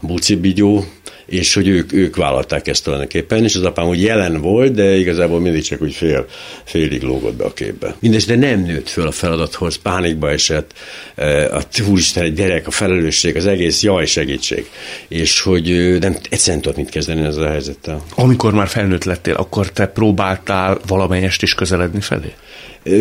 [0.00, 0.84] buci jó,
[1.26, 5.40] és hogy ők, ők vállalták ezt tulajdonképpen, és az apám úgy jelen volt, de igazából
[5.40, 6.26] mindig csak úgy fél,
[6.64, 7.96] félig lógott be a képbe.
[8.00, 10.72] Mindes, de nem nőtt föl a feladathoz, pánikba esett,
[11.14, 14.70] e, a úristen, egy gyerek, a felelősség, az egész jaj segítség,
[15.08, 18.02] és hogy nem egyszerűen tudott mit kezdeni ezzel a helyzettel.
[18.14, 22.32] Amikor már felnőtt lettél, akkor te próbáltál valamelyest is közeledni felé?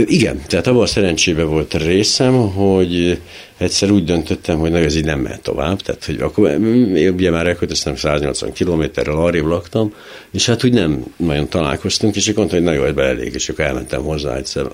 [0.06, 3.20] Igen, tehát abban a szerencsébe volt részem, hogy
[3.58, 6.50] egyszer úgy döntöttem, hogy ez így nem mehet tovább, tehát hogy akkor
[6.96, 9.94] én ugye már elköltöztem 180 kilométerrel, arrébb laktam,
[10.32, 13.66] és hát úgy nem nagyon találkoztunk, és akkor mondta, hogy nagyon be elég, és akkor
[13.66, 14.66] elmentem hozzá egyszer,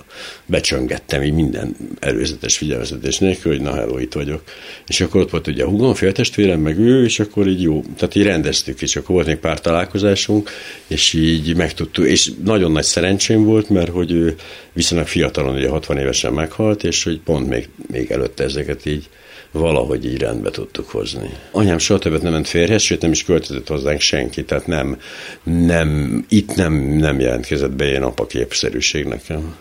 [0.45, 4.43] becsöngettem így minden előzetes figyelmeztetés nélkül, hogy na hello, itt vagyok.
[4.87, 8.15] És akkor ott volt ugye a húgom, féltestvérem, meg ő, és akkor így jó, tehát
[8.15, 10.49] így rendeztük, és akkor volt még pár találkozásunk,
[10.87, 14.35] és így megtudtuk, és nagyon nagy szerencsém volt, mert hogy ő
[14.73, 19.09] viszonylag fiatalon, ugye 60 évesen meghalt, és hogy pont még, még előtte ezeket így
[19.51, 21.29] valahogy így rendbe tudtuk hozni.
[21.51, 24.97] Anyám soha többet nem ment férhez, sőt nem is költözött hozzánk senki, tehát nem,
[25.43, 29.55] nem itt nem, nem jelentkezett be ilyen apaképszerűség nekem.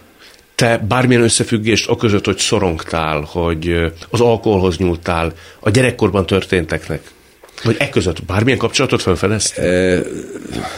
[0.54, 7.10] Te bármilyen összefüggést a között, hogy szorongtál, hogy az alkoholhoz nyúltál, a gyerekkorban történteknek
[7.62, 9.62] Vagy e között bármilyen kapcsolatot felfedezte?
[9.62, 10.02] E,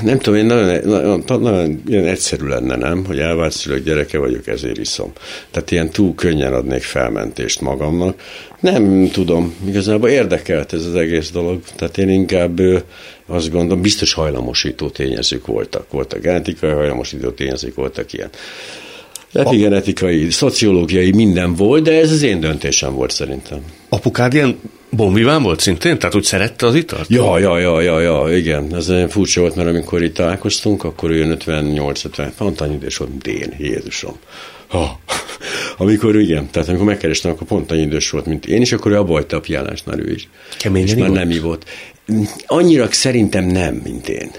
[0.02, 3.04] nem tudom, én nagyon, nagyon, nagyon, nagyon egyszerű lenne, nem?
[3.04, 5.12] Hogy elvált szülők gyereke vagyok, ezért iszom.
[5.50, 8.22] Tehát ilyen túl könnyen adnék felmentést magamnak.
[8.60, 11.60] Nem tudom, igazából érdekelt ez az egész dolog.
[11.76, 12.60] Tehát én inkább
[13.26, 15.90] azt gondolom, biztos hajlamosító tényezők voltak.
[15.90, 18.30] Voltak genetikai hajlamosító tényezők, voltak ilyen
[19.32, 23.58] epigenetikai, szociológiai, minden volt, de ez az én döntésem volt szerintem.
[23.88, 24.58] Apukád ilyen
[24.90, 25.98] Bonviván volt szintén?
[25.98, 27.06] Tehát úgy szerette az italt?
[27.08, 28.74] Ja, ja, ja, ja, ja, igen.
[28.74, 33.26] Ez furcsa volt, mert amikor itt találkoztunk, akkor ő 58-50, pont annyi idős volt, mint
[33.26, 34.16] én, Jézusom.
[34.66, 35.00] Ha.
[35.76, 38.96] Amikor igen, tehát amikor megkerestem, akkor pont annyi idős volt, mint én, és akkor ő
[38.96, 40.28] abba hagyta a piálásnál ő is.
[40.58, 41.64] Keményen és már nem volt.
[42.46, 44.30] Annyira szerintem nem, mint én.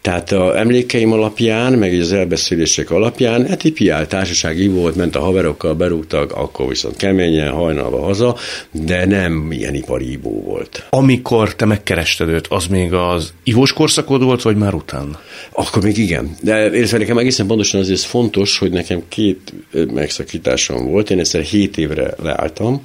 [0.00, 5.20] Tehát a emlékeim alapján, meg az elbeszélések alapján, hát egy piál társaság volt, ment a
[5.20, 8.36] haverokkal, berúgtak, akkor viszont keményen, hajnalva haza,
[8.70, 10.86] de nem ilyen ipari ivó volt.
[10.90, 15.20] Amikor te megkerested őt, az még az ivós korszakod volt, vagy már utána?
[15.52, 16.36] Akkor még igen.
[16.40, 19.52] De én nekem egészen pontosan azért fontos, hogy nekem két
[19.92, 21.10] megszakításom volt.
[21.10, 22.82] Én egyszer hét évre leálltam,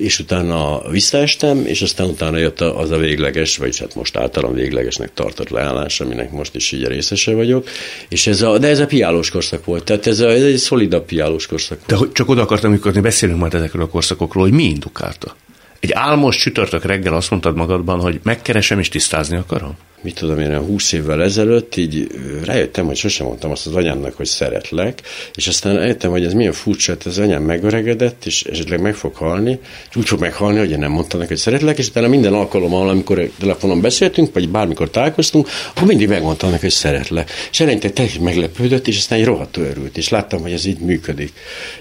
[0.00, 5.14] és utána visszaestem, és aztán utána jött az a végleges, vagy hát most általam véglegesnek
[5.14, 7.68] tartott leállás, aminek most is így részese vagyok,
[8.08, 11.04] és ez a, de ez a piálós korszak volt, tehát ez, a, ez egy szolidabb
[11.04, 12.02] piálós korszak volt.
[12.02, 15.36] De csak oda akartam jutni, beszélünk majd ezekről a korszakokról, hogy mi indukálta?
[15.80, 19.76] Egy álmos csütörtök reggel azt mondtad magadban, hogy megkeresem és tisztázni akarom?
[20.02, 22.06] Mit tudom én, 20 évvel ezelőtt így
[22.44, 25.02] rájöttem, hogy sosem mondtam azt az anyámnak, hogy szeretlek,
[25.34, 29.14] és aztán rájöttem, hogy ez milyen furcsa, hogy az anyám megöregedett, és esetleg meg fog
[29.14, 29.58] halni,
[29.90, 32.88] és úgy fog meghalni, hogy én nem mondtam neki, hogy szeretlek, és utána minden alkalommal,
[32.88, 37.30] amikor telefonon beszéltünk, vagy bármikor találkoztunk, akkor mindig megmondtam neki, hogy szeretlek.
[37.50, 41.32] És eleinte teljesen meglepődött, és aztán egy rohadt örült, és láttam, hogy ez így működik,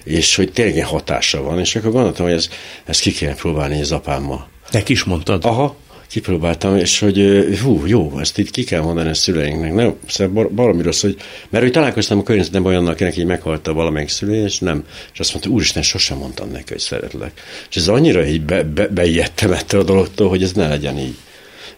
[0.04, 2.50] és hogy tényleg hatása van, és akkor gondoltam, hogy ez,
[2.86, 4.50] ezt ki kéne próbálni az apámmal.
[4.72, 5.46] Neki is mondtad?
[5.46, 5.76] Aha,
[6.10, 9.74] kipróbáltam, és hogy hú, jó, ezt itt ki kell mondani a szüleinknek.
[9.74, 11.18] Nem, szóval valami rossz, hogy,
[11.50, 14.84] mert hogy találkoztam a környezetemben olyannal, akinek így meghalta valamelyik szülő, és nem.
[15.14, 17.42] És azt mondta, úristen, sosem mondtam neki, hogy szeretlek.
[17.70, 21.16] És ez annyira így be, be, ettől a dologtól, hogy ez ne legyen így.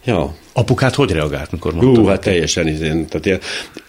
[0.04, 0.34] Ja.
[0.52, 2.00] Apukát hogy reagált, mikor mondta?
[2.00, 3.40] Hú, hát teljesen izén, tehát ilyen,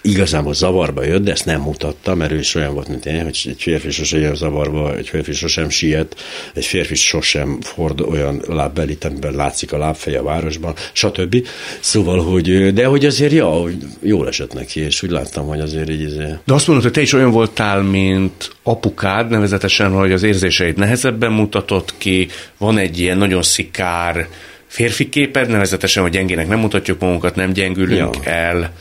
[0.02, 3.40] igazából zavarba jött, de ezt nem mutatta, mert ő is olyan volt, mint én, hogy
[3.46, 6.16] egy férfi sosem jön zavarba, egy férfi sosem siet,
[6.54, 11.48] egy férfi sosem ford olyan lábbelit, amiben látszik a lábfeje a városban, stb.
[11.80, 15.90] Szóval, hogy, de hogy azért, ja, hogy jól esett neki, és úgy láttam, hogy azért
[15.90, 16.26] így izé.
[16.46, 21.32] De azt mondod, hogy te is olyan voltál, mint apukád, nevezetesen, hogy az érzéseid nehezebben
[21.32, 24.28] mutatott ki, van egy ilyen nagyon szikár,
[24.74, 28.32] férfi képed, nevezetesen, hogy gyengének nem mutatjuk magunkat, nem gyengülünk ja.
[28.32, 28.74] el.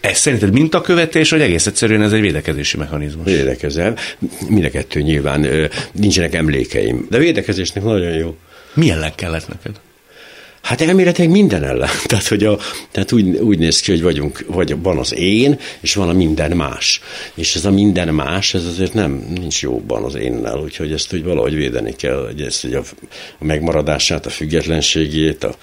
[0.00, 3.24] Ez szerinted mintakövetés, vagy egész egyszerűen ez egy védekezési mechanizmus?
[3.24, 3.96] Védekezel.
[4.48, 5.70] Mind a kettő nyilván.
[5.92, 7.06] Nincsenek emlékeim.
[7.10, 8.36] De védekezésnek nagyon jó.
[8.74, 9.80] Mi ellen kellett neked?
[10.62, 11.88] Hát elméletileg minden ellen.
[12.06, 12.58] Tehát, hogy a,
[12.90, 16.56] tehát úgy, úgy néz ki, hogy vagyunk, vagy van az én, és van a minden
[16.56, 17.00] más.
[17.34, 21.24] És ez a minden más, ez azért nem, nincs jóban az énnel, úgyhogy ezt úgy
[21.24, 22.82] valahogy védeni kell, hogy ezt hogy a,
[23.38, 25.54] a megmaradását, a függetlenségét, a,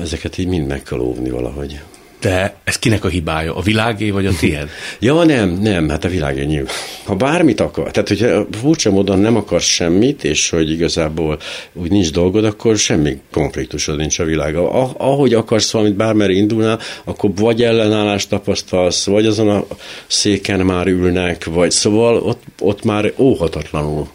[0.00, 1.80] ezeket így mind meg kell óvni valahogy.
[2.20, 3.56] De ez kinek a hibája?
[3.56, 4.68] A világé vagy a tiéd?
[5.00, 6.74] ja, nem, nem, hát a világé nyilván.
[7.04, 11.38] Ha bármit akar, tehát hogyha furcsa módon nem akarsz semmit, és hogy igazából
[11.72, 14.70] úgy nincs dolgod, akkor semmi konfliktusod nincs a világa.
[14.96, 19.64] Ahogy akarsz valamit, bármerre indulnál, akkor vagy ellenállást tapasztalsz, vagy azon a
[20.06, 24.08] széken már ülnek, vagy szóval ott, ott már óhatatlanul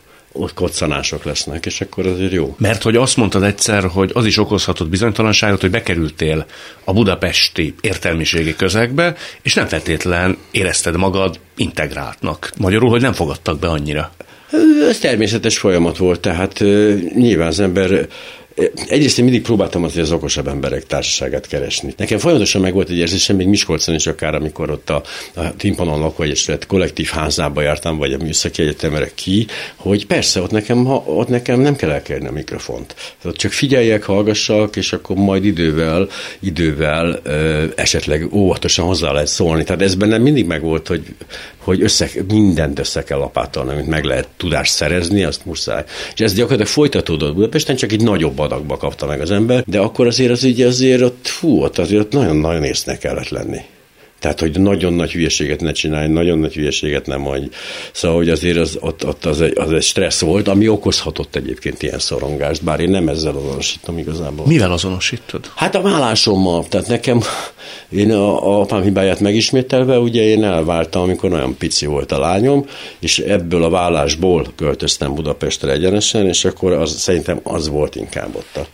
[0.53, 2.55] koccanások lesznek, és akkor azért jó.
[2.59, 6.45] Mert hogy azt mondtad egyszer, hogy az is okozhatott bizonytalanságot, hogy bekerültél
[6.83, 12.51] a budapesti értelmiségi közegbe, és nem feltétlen érezted magad integráltnak.
[12.57, 14.11] Magyarul, hogy nem fogadtak be annyira.
[14.89, 16.59] Ez természetes folyamat volt, tehát
[17.15, 18.07] nyilván az ember
[18.87, 21.93] Egyrészt én mindig próbáltam azért az okosabb emberek társaságát keresni.
[21.97, 25.99] Nekem folyamatosan meg volt egy érzésem, még Miskolcon is akár, amikor ott a, a Timpanon
[25.99, 31.27] lakóegyesület kollektív házába jártam, vagy a műszaki egyetemre ki, hogy persze, ott nekem, ha, ott
[31.27, 32.95] nekem nem kell elkérni a mikrofont.
[33.21, 36.07] Tehát csak figyeljek, hallgassak, és akkor majd idővel,
[36.39, 39.63] idővel ö, esetleg óvatosan hozzá lehet szólni.
[39.63, 41.03] Tehát ez bennem mindig megvolt, hogy,
[41.65, 45.83] hogy össze, mindent össze kell lapátolni, amit meg lehet tudást szerezni, azt muszáj.
[46.13, 50.07] És ez gyakorlatilag folytatódott Budapesten, csak egy nagyobb adagba kapta meg az ember, de akkor
[50.07, 53.59] azért az így azért ott, fú, ott azért nagyon-nagyon észnek kellett lenni.
[54.25, 57.47] Tehát, hogy nagyon nagy hülyeséget ne csinálj, nagyon nagy hülyeséget nem mondj.
[57.91, 61.83] Szóval, hogy azért az, ott, ott az, egy, az egy stressz volt, ami okozhatott egyébként
[61.83, 64.45] ilyen szorongást, bár én nem ezzel azonosítom igazából.
[64.47, 65.51] Mivel azonosítod?
[65.55, 66.65] Hát a vállásommal.
[66.67, 67.21] Tehát nekem,
[67.89, 72.65] én a, a apám hibáját megismételve, ugye én elváltam, amikor nagyon pici volt a lányom,
[72.99, 78.57] és ebből a vállásból költöztem Budapestre egyenesen, és akkor az, szerintem az volt inkább ott
[78.57, 78.67] a,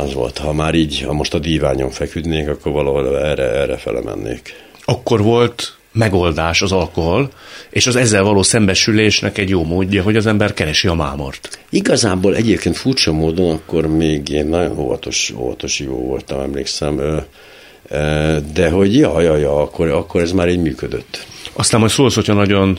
[0.00, 0.38] az volt.
[0.38, 4.64] Ha már így, ha most a díványon feküdnék, akkor valahol erre, erre fele mennék.
[4.88, 7.30] Akkor volt megoldás az alkohol,
[7.70, 11.58] és az ezzel való szembesülésnek egy jó módja, hogy az ember keresi a mámort.
[11.70, 17.24] Igazából egyébként furcsa módon akkor még én nagyon óvatos, óvatos jó voltam, emlékszem,
[18.52, 21.26] de hogy ja, ja, ja, akkor, akkor ez már így működött.
[21.52, 22.78] Aztán majd szólsz, hogyha nagyon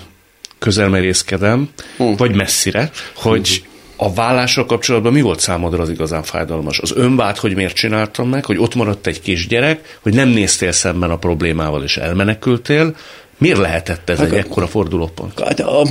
[0.60, 2.16] közelmerészkedem, hmm.
[2.16, 3.67] vagy messzire, hogy hmm
[3.98, 6.80] a vállásra kapcsolatban mi volt számodra az igazán fájdalmas?
[6.80, 11.10] Az önvád, hogy miért csináltam meg, hogy ott maradt egy kisgyerek, hogy nem néztél szemben
[11.10, 12.96] a problémával és elmenekültél,
[13.40, 15.40] Miért lehetett ez hát, egy ekkora fordulópont?
[15.40, 15.88] Hát, a, a,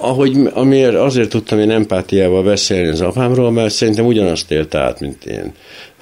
[0.00, 5.24] ahogy, amiért azért tudtam én empátiával beszélni az apámról, mert szerintem ugyanazt élt át, mint
[5.24, 5.52] én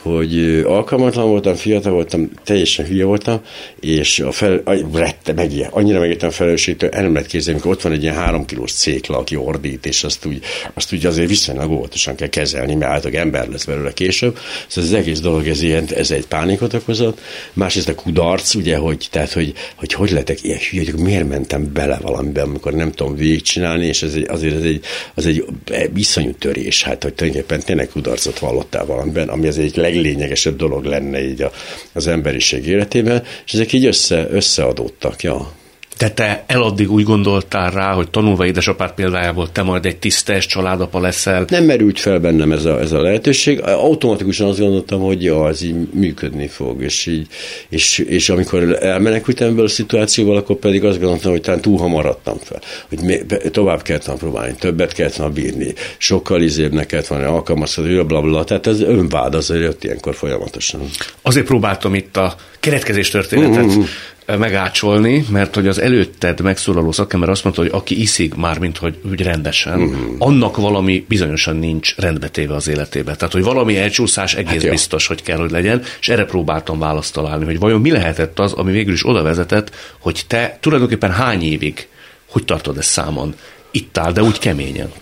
[0.04, 3.40] hogy alkalmatlan voltam, fiatal voltam, teljesen hülye voltam,
[3.80, 4.62] és a fel,
[4.92, 8.02] rette, meg ilyen, annyira megértem a felelősségtől, el nem lehet képzelni, amikor ott van egy
[8.02, 10.42] ilyen három kilós cékla, aki ordít, és azt úgy,
[10.74, 14.38] azt úgy azért viszonylag óvatosan kell kezelni, mert általában ember lesz belőle később.
[14.66, 17.20] Szóval az egész dolog ez, ilyen, ez egy pánikot okozott.
[17.52, 21.72] Másrészt a kudarc, ugye, hogy, tehát, hogy, hogy, hogy lehetek ilyen hülye, hogy miért mentem
[21.72, 24.80] bele valamibe, amikor nem tudom végigcsinálni, és ez egy, azért ez egy,
[25.14, 25.44] az egy
[25.92, 30.84] viszonyú törés, hát, hogy tulajdonképpen tényleg kudarcot vallottál valamiben, ami az egy leg leglényegesebb dolog
[30.84, 31.52] lenne így a,
[31.92, 35.52] az emberiség életében, és ezek így össze, összeadódtak, ja.
[35.98, 41.00] De te eladdig úgy gondoltál rá, hogy tanulva édesapád példájából te majd egy tisztes családapa
[41.00, 41.44] leszel?
[41.48, 43.60] Nem merült fel bennem ez a, ez a lehetőség.
[43.60, 46.82] Automatikusan azt gondoltam, hogy ja, az így működni fog.
[46.82, 47.26] És, így,
[47.68, 52.36] és, és amikor elmenekültem ebből a szituációval, akkor pedig azt gondoltam, hogy talán túl maradtam
[52.42, 52.60] fel.
[52.88, 58.44] Hogy tovább kellett próbálni, többet kellett bírni, sokkal izébbnek kellett volna alkalmazkodni, bla, bla, bla.
[58.44, 60.80] Tehát ez önvád azért jött ilyenkor folyamatosan.
[61.22, 63.82] Azért próbáltam itt a keretkezés történetet mm-hmm
[64.26, 68.98] megácsolni, mert hogy az előtted megszólaló szakember azt mondta, hogy aki iszik már, mint hogy
[69.10, 70.14] úgy rendesen, uh-huh.
[70.18, 73.14] annak valami bizonyosan nincs rendbetéve az életébe.
[73.16, 77.12] Tehát, hogy valami elcsúszás egész hát biztos, hogy kell, hogy legyen, és erre próbáltam választ
[77.12, 81.42] találni, hogy vajon mi lehetett az, ami végül is oda vezetett, hogy te tulajdonképpen hány
[81.42, 81.88] évig,
[82.30, 83.34] hogy tartod ezt számon,
[83.70, 84.92] itt áll, de úgy keményen.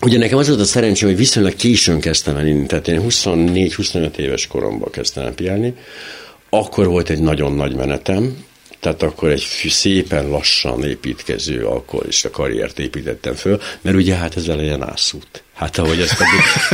[0.00, 4.16] Ugye nekem az volt a szerencsém, hogy viszonylag későn kezdtem el inni, tehát én 24-25
[4.16, 5.74] éves koromban kezdtem el piálni,
[6.50, 8.44] akkor volt egy nagyon nagy menetem,
[8.86, 14.82] tehát akkor egy szépen lassan építkező alkoholista karriert építettem föl, mert ugye hát az elején
[14.82, 15.44] ászút.
[15.54, 16.24] Hát ahogy ezt a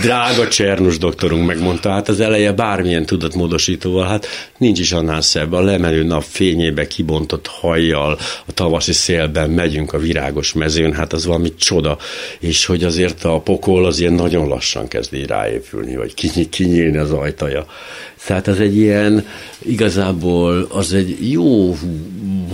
[0.00, 4.26] drága Csernus doktorunk megmondta, hát az eleje bármilyen tudatmódosítóval, hát
[4.58, 5.52] nincs is annál szebb.
[5.52, 11.26] A lemenő nap fényébe kibontott hajjal, a tavaszi szélben megyünk a virágos mezőn, hát az
[11.26, 11.98] valami csoda.
[12.38, 16.14] És hogy azért a pokol az ilyen nagyon lassan kezd ráépülni, vagy
[16.50, 17.66] kinyílni az ajtaja.
[18.26, 19.26] Tehát az egy ilyen,
[19.58, 21.76] igazából az egy jó,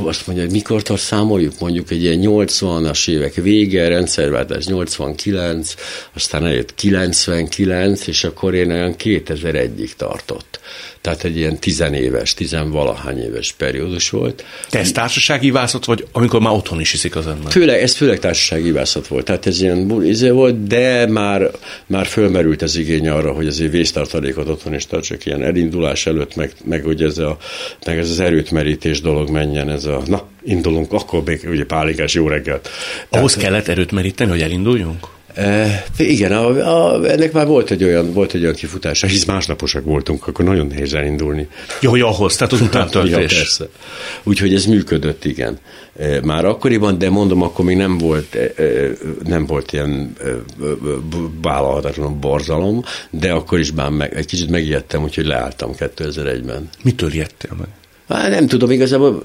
[0.02, 5.74] azt mondja, hogy mikor számoljuk, mondjuk egy ilyen 80-as évek vége, rendszerváltás 89,
[6.14, 10.60] aztán eljött 99, és akkor én olyan 2001-ig tartott.
[11.08, 14.44] Tehát egy ilyen tizenéves, tizenvalahány éves periódus volt.
[14.70, 17.52] Te ez társasági vászat, vagy amikor már otthon is iszik az ember?
[17.52, 19.24] Főleg, ez főleg társasági vászat volt.
[19.24, 21.50] Tehát ez ilyen bulizé volt, de már,
[21.86, 26.52] már fölmerült az igény arra, hogy azért vésztartalékot otthon is tartsak ilyen elindulás előtt, meg,
[26.64, 27.36] meg hogy ez, a,
[27.86, 32.28] meg ez az erőtmerítés dolog menjen, ez a, na, indulunk, akkor még ugye pálikás jó
[32.28, 32.68] reggelt.
[33.08, 35.16] Ahhoz Tehát, kellett erőt meríteni, hogy elinduljunk?
[35.38, 39.84] E, igen, a, a, ennek már volt egy olyan, volt egy olyan kifutása, hisz másnaposak
[39.84, 41.48] voltunk, akkor nagyon nehéz elindulni.
[41.80, 43.56] Jó, hogy ahhoz, tehát az utántöltés.
[43.58, 43.66] ja.
[44.22, 45.58] Úgyhogy ez működött, igen.
[46.22, 48.36] Már akkoriban, de mondom, akkor még nem volt,
[49.24, 50.16] nem volt ilyen
[51.42, 56.68] vállalhatatlan borzalom, de akkor is már meg, egy kicsit megijedtem, úgyhogy leálltam 2001-ben.
[56.82, 57.68] Mitől ijedtél meg?
[58.08, 59.22] Hát nem tudom, igazából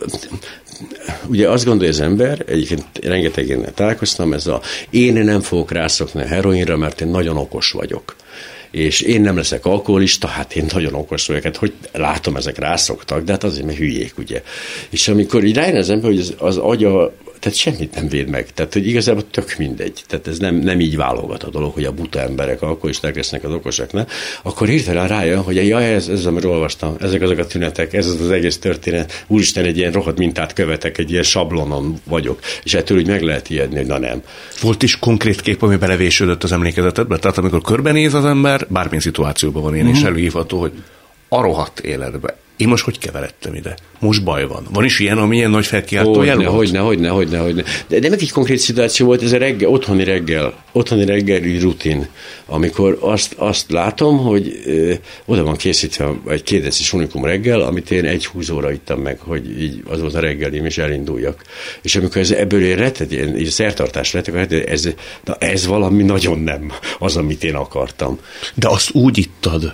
[1.28, 6.22] ugye azt gondolja az ember, egyébként rengeteg én találkoztam, ez a én nem fogok rászokni
[6.22, 8.16] a heroinra, mert én nagyon okos vagyok
[8.74, 13.24] és én nem leszek alkoholista, hát én nagyon okos vagyok, hát hogy látom, ezek rászoktak,
[13.24, 14.44] de hát azért, mert hülyék, ugye.
[14.90, 18.52] És amikor így rájön az ember, hogy az, az agya tehát semmit nem véd meg.
[18.54, 20.04] Tehát, hogy igazából tök mindegy.
[20.08, 23.52] Tehát ez nem, nem így válogat a dolog, hogy a buta emberek alkoholisták lesznek az
[23.52, 24.06] okosak, ne?
[24.42, 28.22] Akkor hirtelen rájön, hogy ja, ez, ez, amiről olvastam, ezek azok a tünetek, ez az
[28.22, 29.26] az egész történet.
[29.28, 32.40] Úristen, egy ilyen rohadt mintát követek, egy ilyen sablonon vagyok.
[32.64, 34.22] És ettől úgy meg lehet ijedni, hogy na nem.
[34.62, 37.18] Volt is konkrét kép, ami belevésődött az emlékezetedbe?
[37.18, 39.92] Tehát amikor körbenéz az ember, bármilyen szituációban van én mm-hmm.
[39.92, 40.08] is mhm.
[40.08, 40.72] előhívható, hogy
[41.28, 43.76] a rohadt életbe én most hogy keveredtem ide?
[44.00, 44.68] Most baj van.
[44.74, 47.38] Van is ilyen, ami ilyen nagy felkiáltó hogy ne, hogy ne, hogy ne, hogy ne,
[47.38, 47.64] hogy ne.
[47.88, 52.08] De, de meg egy konkrét szituáció volt, ez a reggel, otthoni reggel, otthoni reggeli rutin,
[52.46, 54.94] amikor azt, azt látom, hogy ö,
[55.26, 59.84] oda van készítve egy kétdecis unikum reggel, amit én egy húzóra ittam meg, hogy így
[59.90, 61.42] az volt a reggelim, és elinduljak.
[61.82, 64.90] És amikor ez ebből én rettet, ilyen, így szertartás lett, akkor hát ez,
[65.24, 68.20] na ez valami nagyon nem az, amit én akartam.
[68.54, 69.74] De azt úgy ittad,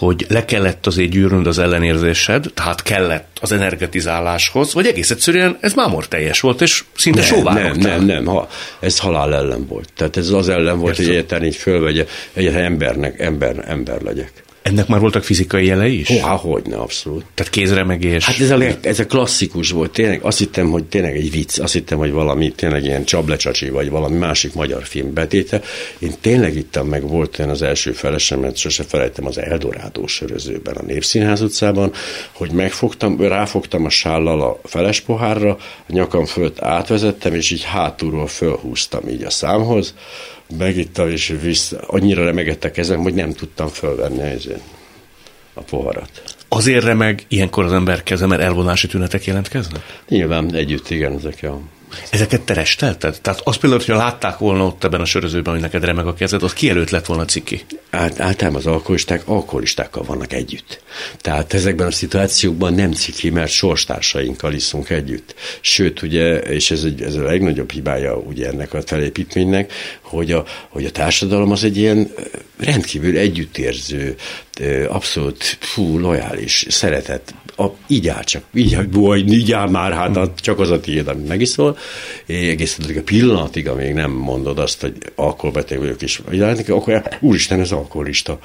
[0.00, 5.74] hogy le kellett azért gyűrnöd az ellenérzésed, tehát kellett az energetizáláshoz, vagy egész egyszerűen ez
[5.74, 8.48] mámor teljes volt, és szinte sóvá nem, nem, nem, ha,
[8.80, 9.88] ez halál ellen volt.
[9.96, 11.06] Tehát ez az ellen volt, Értem.
[11.06, 14.32] hogy egyetlen így fölvegye, egyetlen embernek, ember, ember legyek.
[14.62, 16.08] Ennek már voltak fizikai jelei is?
[16.10, 17.24] Há, hogyne, abszolút.
[17.34, 18.24] Tehát kézremegés?
[18.24, 19.90] Hát ez a, ez a klasszikus volt.
[19.90, 23.90] Tényleg azt hittem, hogy tényleg egy vicc, azt hittem, hogy valami tényleg ilyen csablecsacsi, vagy
[23.90, 25.62] valami másik magyar film betéte.
[25.98, 30.82] Én tényleg ittam meg, volt olyan az első felesemet, sose felejtem az Eldorádó sörözőben, a
[30.82, 31.92] Népszínház utcában,
[32.32, 35.50] hogy megfogtam, ráfogtam a sállal a feles pohárra,
[35.88, 39.94] a nyakam fölött átvezettem, és így hátulról fölhúztam így a számhoz,
[40.58, 44.62] megittam, és vissza, annyira remegett a kezem, hogy nem tudtam fölvenni ezért
[45.54, 46.22] a poharat.
[46.48, 49.82] Azért remeg ilyenkor az ember keze, mert elvonási tünetek jelentkeznek?
[50.08, 51.60] Nyilván együtt, igen, ezek a
[52.10, 53.20] Ezeket te restelted?
[53.20, 56.42] Tehát azt például, hogyha látták volna ott ebben a sörözőben, hogy neked remeg a kezed,
[56.42, 57.64] az kielőtt lett volna ciki?
[57.90, 60.80] Át, általában az alkoholisták alkoholistákkal vannak együtt.
[61.18, 65.34] Tehát ezekben a szituációkban nem ciki, mert sorstársainkkal iszunk együtt.
[65.60, 70.44] Sőt, ugye, és ez, egy, ez a legnagyobb hibája ugye ennek a felépítménynek, hogy a,
[70.68, 72.12] hogy a társadalom az egy ilyen
[72.58, 74.16] rendkívül együttérző,
[74.88, 80.32] abszolút fú, lojális, szeretet, a, így áll csak, így, vagy, így áll már, hát a,
[80.36, 81.78] csak az a tiéd, amit megiszol,
[82.26, 86.22] egészen a pillanatig, amíg nem mondod azt, hogy alkoholbeteg vagyok is,
[86.68, 88.38] akkor úristen, ez alkoholista.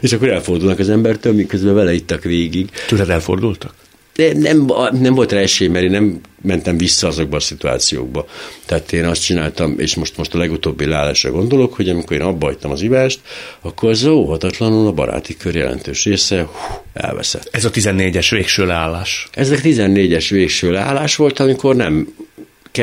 [0.00, 2.70] És akkor elfordulnak az embertől, miközben vele ittak végig.
[2.86, 3.74] Tőled elfordultak?
[4.14, 8.26] De nem, nem volt rá esély, mert én nem mentem vissza azokba a szituációkba.
[8.66, 12.46] Tehát én azt csináltam, és most, most a legutóbbi leállásra gondolok, hogy amikor én abba
[12.46, 13.20] hagytam az ivást,
[13.60, 17.48] akkor az óhatatlanul a baráti kör jelentős része hú, elveszett.
[17.52, 19.28] Ez a 14-es végső leállás.
[19.32, 22.14] Ez a 14-es végső leállás volt, amikor nem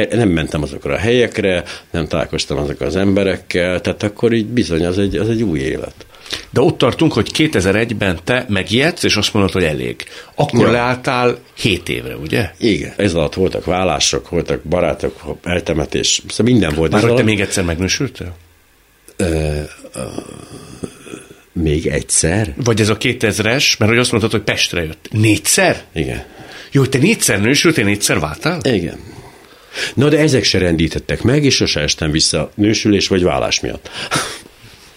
[0.09, 4.97] nem mentem azokra a helyekre, nem találkoztam azokkal az emberekkel, tehát akkor így bizony az
[4.97, 6.05] egy, az egy új élet.
[6.49, 10.05] De ott tartunk, hogy 2001-ben te megijedsz, és azt mondod, hogy elég.
[10.35, 10.71] Akkor ja.
[10.71, 12.51] leálltál 7 évre, ugye?
[12.57, 12.93] Igen.
[12.97, 16.91] Ez alatt voltak vállások, voltak barátok, eltemetés, szóval minden volt.
[16.91, 18.35] Már hogy te még egyszer megnősültél?
[19.15, 19.61] Ö,
[21.53, 22.53] még egyszer?
[22.55, 25.07] Vagy ez a 2000-es, mert hogy azt mondtad, hogy Pestre jött.
[25.11, 25.83] Négyszer?
[25.93, 26.23] Igen.
[26.71, 28.59] Jó, hogy te négyszer nősültél, négyszer váltál?
[28.63, 28.99] Igen.
[29.93, 33.89] Na de ezek se rendítettek meg, és sose estem vissza nősülés vagy vállás miatt.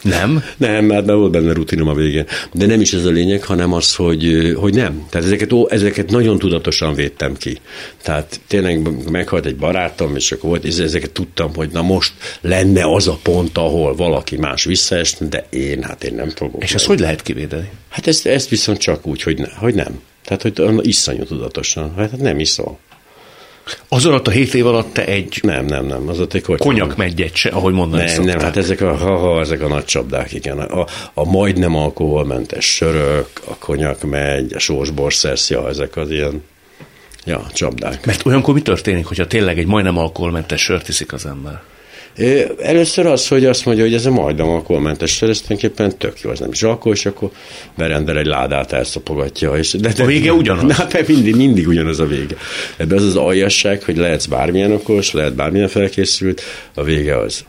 [0.03, 0.45] Nem?
[0.57, 2.27] Nem, mert nem volt benne rutinom a végén.
[2.53, 5.07] De nem is ez a lényeg, hanem az, hogy, hogy nem.
[5.11, 7.59] Tehát ezeket, ó, ezeket nagyon tudatosan védtem ki.
[8.03, 12.95] Tehát tényleg meghalt egy barátom, és akkor volt, és ezeket tudtam, hogy na most lenne
[12.95, 16.63] az a pont, ahol valaki más visszaesne, de én, hát én nem fogok.
[16.63, 17.71] És ezt hogy lehet kivédeni?
[17.89, 20.01] Hát ezt, ezt viszont csak úgy, hogy, ne, hogy nem.
[20.25, 21.95] Tehát, hogy iszonyú tudatosan.
[21.97, 22.79] Hát nem iszol.
[23.89, 25.41] Az alatt a hét év alatt te egy...
[25.43, 26.09] Nem, nem, nem.
[26.09, 26.65] Az ott egy kocsma.
[26.65, 28.35] Konyak megyet se, ahogy mondani Nem, szokták.
[28.35, 30.59] nem, hát ezek a, ha, ha, ezek a nagy csapdák, igen.
[30.59, 36.43] A, a majdnem alkoholmentes sörök, a konyak megy, a sósborszersz, ja, ezek az ilyen
[37.25, 38.07] ja, csapdák.
[38.07, 41.61] Mert olyankor mi történik, hogyha tényleg egy majdnem alkoholmentes sört iszik az ember?
[42.63, 46.31] Először az, hogy azt mondja, hogy ez a majdnem alkoholmentes sör, ez tulajdonképpen tök jó,
[46.31, 47.31] az nem is alkohol, és akkor
[47.77, 49.57] berendel egy ládát, elszopogatja.
[49.57, 50.63] És, de, de, a vége ugyanaz?
[50.63, 52.37] Na, hát mindig, mindig ugyanaz a vége.
[52.77, 56.43] Ebben az az aljasság, hogy lehetsz bármilyen okos, lehet bármilyen felkészült,
[56.75, 57.45] a vége az.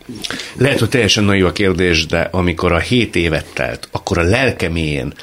[0.57, 5.14] Lehet, hogy teljesen nagy a kérdés, de amikor a hét évet telt, akkor a lelkeméjén,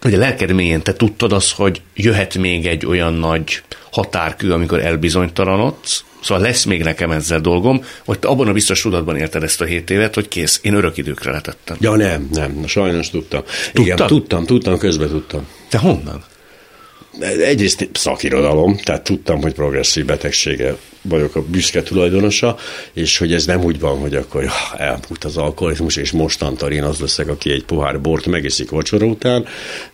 [0.00, 4.80] vagy a lelked mélyén te tudtad azt, hogy jöhet még egy olyan nagy határkő, amikor
[4.80, 9.64] elbizonytalanodsz, Szóval lesz még nekem ezzel dolgom, hogy abban a biztos tudatban érted ezt a
[9.64, 11.76] hét évet, hogy kész, én örök időkre letettem.
[11.80, 13.42] Ja nem, nem, sajnos tudtam.
[13.72, 13.84] Tudtam?
[13.84, 15.46] Igen, tudtam, tudtam, közben tudtam.
[15.68, 16.24] Te honnan?
[17.20, 22.56] Egyrészt szakirodalom, tehát tudtam, hogy progresszív betegsége vagyok a büszke tulajdonosa,
[22.92, 26.82] és hogy ez nem úgy van, hogy akkor ja, elmúlt az alkoholizmus, és mostantól én
[26.82, 29.46] az leszek, aki egy pohár bort megiszik vacsora után,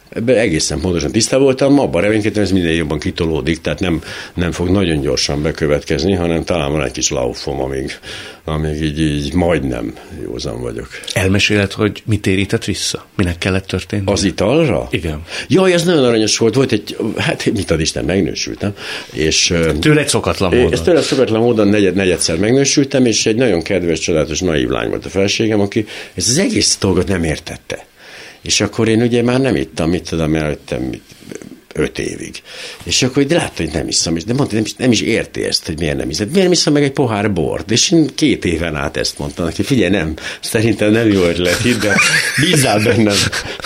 [0.09, 4.03] Ebben egészen pontosan tiszta voltam, abban reménykedtem, ez minden jobban kitolódik, tehát nem,
[4.35, 7.99] nem fog nagyon gyorsan bekövetkezni, hanem talán van egy kis laufom, amíg,
[8.45, 10.89] amíg így, így majdnem józan vagyok.
[11.13, 13.07] Elmeséled, hogy mit térített vissza?
[13.17, 14.03] Minek kellett történni?
[14.07, 14.89] Az italra?
[14.91, 15.23] Igen.
[15.49, 16.55] Jaj, ez nagyon aranyos volt.
[16.55, 18.73] Volt egy, hát mit ad Isten, megnősültem.
[19.13, 20.73] És, tőle egy szokatlan módon.
[20.97, 25.09] Tőle szokatlan módon negyed, negyedszer megnősültem, és egy nagyon kedves, csodálatos, naív lány volt a
[25.09, 27.87] felségem, aki ezt az egész dolgot nem értette.
[28.43, 30.91] És akkor én ugye már nem ittam, mit tudom, előttem
[31.77, 32.43] öt évig.
[32.85, 35.67] És akkor de látta, hogy nem iszom, de mondta, nem is, nem is érti ezt,
[35.67, 36.27] hogy miért nem iszom.
[36.27, 37.71] Miért nem iszom meg egy pohár bort?
[37.71, 41.81] És én két éven át ezt mondtam neki, figyelj, nem, szerintem nem jó ötlet itt,
[41.81, 41.97] de
[42.41, 43.17] bízzál bennem,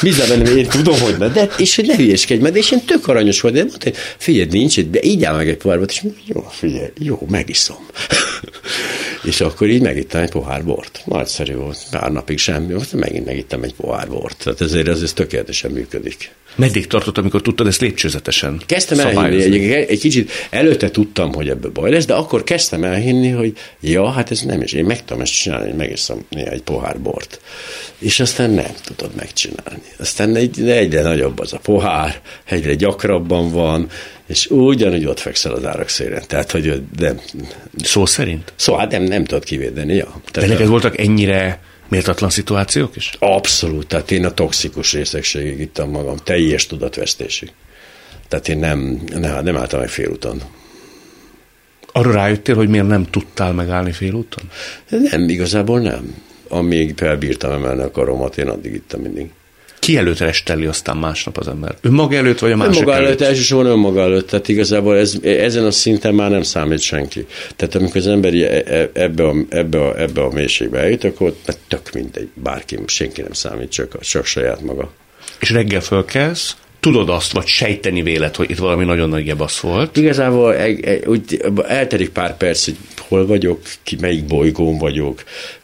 [0.03, 3.09] bízzál bennem, én tudom, hogy nem, de, és hogy ne hülyeskedj, mert és én tök
[3.09, 6.03] aranyos volt, de mondta, hogy figyelj, nincs de így áll meg egy pohár bort, és
[6.27, 7.87] jó, figyelj, jó, megiszom.
[9.25, 11.03] és akkor így megittem egy pohár bort.
[11.05, 14.37] Nagyszerű volt, pár napig semmi, most megint megittem egy pohár bort.
[14.39, 16.31] Tehát ezért ez, ez tökéletesen működik.
[16.61, 21.71] Meddig tartott, amikor tudtad ezt lépcsőzetesen Kezdtem elhinni, egy, egy kicsit előtte tudtam, hogy ebből
[21.71, 25.23] baj lesz, de akkor kezdtem elhinni, hogy ja, hát ez nem is, én meg tudom
[25.23, 27.41] ezt csinálni, hogy megiszom egy pohár bort.
[27.99, 29.83] És aztán nem tudod megcsinálni.
[29.99, 33.89] Aztán egy, egyre nagyobb az a pohár, egyre gyakrabban van,
[34.27, 36.23] és ugyanúgy ott fekszel az árak szélén.
[36.27, 37.21] Tehát, hogy nem...
[37.83, 38.53] Szó szerint?
[38.57, 40.21] Szóval hát nem, nem tudod kivédeni, ja.
[40.31, 43.11] Tehát De neked voltak ennyire méltatlan szituációk is?
[43.19, 47.53] Abszolút, tehát én a toxikus részegségig ittam magam, teljes tudatvesztésig.
[48.29, 50.43] Tehát én nem, nem, nem álltam meg félúton.
[51.93, 54.45] Arra rájöttél, hogy miért nem tudtál megállni félúton?
[54.89, 56.23] Nem, igazából nem.
[56.49, 59.31] Amíg felbírtam emelni a karomat, én addig ittam mindig.
[59.91, 61.75] Ki előtt resteli aztán másnap az ember?
[61.81, 63.07] Ő maga előtt, vagy a másik önmaga előtt?
[63.07, 63.21] előtt?
[63.21, 64.27] Elsősorban önmaga előtt.
[64.29, 67.27] Tehát igazából ez, ezen a szinten már nem számít senki.
[67.57, 71.35] Tehát amikor az ember e- e- ebbe a, ebbe a, ebbe a mélységbe eljut, akkor
[71.69, 72.29] tök mindegy.
[72.35, 74.93] Bárki, senki nem számít, csak, csak saját maga.
[75.41, 79.97] És reggel fölkelsz, tudod azt, vagy sejteni vélet, hogy itt valami nagyon nagy gebasz volt.
[79.97, 85.23] Igazából e, e, úgy elterik pár perc, hogy hol vagyok, ki, melyik bolygón vagyok,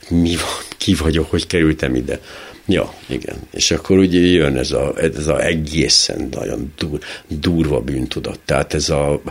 [0.08, 2.20] mi van, ki vagyok, hogy kerültem ide.
[2.66, 3.36] Ja, igen.
[3.52, 6.98] És akkor ugye jön ez a, ez a egészen nagyon dur,
[7.28, 8.38] durva bűntudat.
[8.44, 9.22] Tehát ez a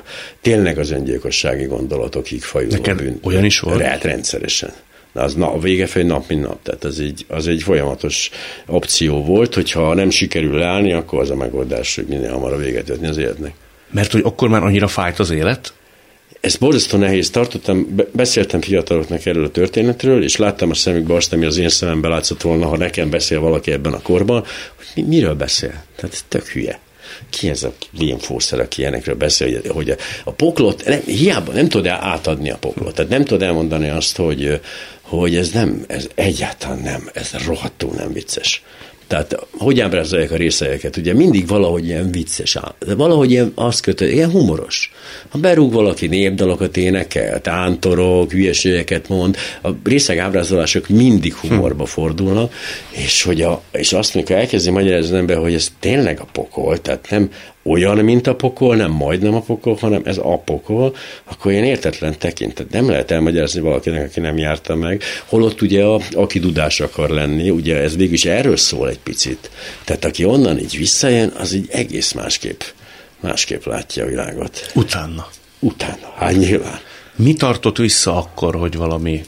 [0.41, 3.19] tényleg az öngyilkossági gondolatokig fajuló bűn.
[3.23, 3.79] olyan is volt?
[3.79, 4.73] Rát rendszeresen.
[5.13, 6.63] De az na, a vége fel nap, mint nap.
[6.63, 8.29] Tehát az egy, az egy folyamatos
[8.65, 13.07] opció volt, hogyha nem sikerül leállni, akkor az a megoldás, hogy minél hamarabb véget vetni
[13.07, 13.53] az életnek.
[13.91, 15.73] Mert hogy akkor már annyira fájt az élet?
[16.45, 21.45] Ezt borzasztó nehéz tartottam, beszéltem fiataloknak erről a történetről, és láttam a szemükbe azt, ami
[21.45, 24.43] az én szemembe látszott volna, ha nekem beszél valaki ebben a korban,
[24.75, 25.83] hogy mi, miről beszél.
[25.95, 26.79] Tehát ez tök hülye.
[27.29, 31.51] Ki ez a Liam Forster, aki ilyenekről beszél, hogy, hogy a, a poklot, nem, hiába
[31.51, 32.95] nem tud el átadni a poklot.
[32.95, 34.61] Tehát nem tud elmondani azt, hogy,
[35.01, 38.63] hogy ez nem, ez egyáltalán nem, ez rohadtul nem vicces.
[39.07, 40.97] Tehát hogy ábrázolják a részeiket?
[40.97, 44.91] Ugye mindig valahogy ilyen vicces, de valahogy ilyen azt kötő, ilyen humoros.
[45.29, 52.53] Ha berúg valaki népdalokat énekel, tántorok, hülyeségeket mond, a részeg ábrázolások mindig humorba fordulnak,
[52.89, 56.81] és, hogy a, és azt, mikor elkezdi magyarázni az ember, hogy ez tényleg a pokol,
[56.81, 57.29] tehát nem
[57.69, 62.17] olyan, mint a pokol, nem majdnem a pokol, hanem ez a pokol, akkor ilyen értetlen
[62.17, 62.69] tekintet.
[62.69, 65.03] Nem lehet elmagyarázni valakinek, aki nem járta meg.
[65.25, 69.51] Holott ugye, a, aki dudás akar lenni, ugye ez végül is erről szól egy picit.
[69.83, 72.61] Tehát aki onnan így visszajön, az így egész másképp,
[73.19, 74.71] másképp látja a világot.
[74.73, 75.27] Utána.
[75.59, 76.79] Utána, hát nyilván.
[77.15, 79.25] Mi tartott vissza akkor, hogy valami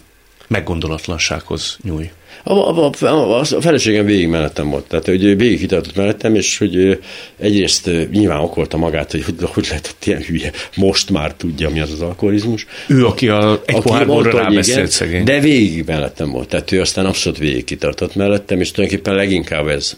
[0.48, 2.10] meggondolatlansághoz nyúj?
[2.48, 7.00] A, a, a, a feleségem végig mellettem volt, tehát hogy végig hitartott mellettem, és hogy
[7.40, 11.92] egyrészt nyilván okolta magát, hogy hogy, hogy lehetett ilyen hülye, most már tudja, mi az
[11.92, 12.66] az alkoholizmus.
[12.88, 15.24] Ő, aki a, egy pohárborra rábeszélt szegény.
[15.24, 19.98] De végig mellettem volt, tehát ő aztán abszolút végig kitartott mellettem, és tulajdonképpen leginkább ez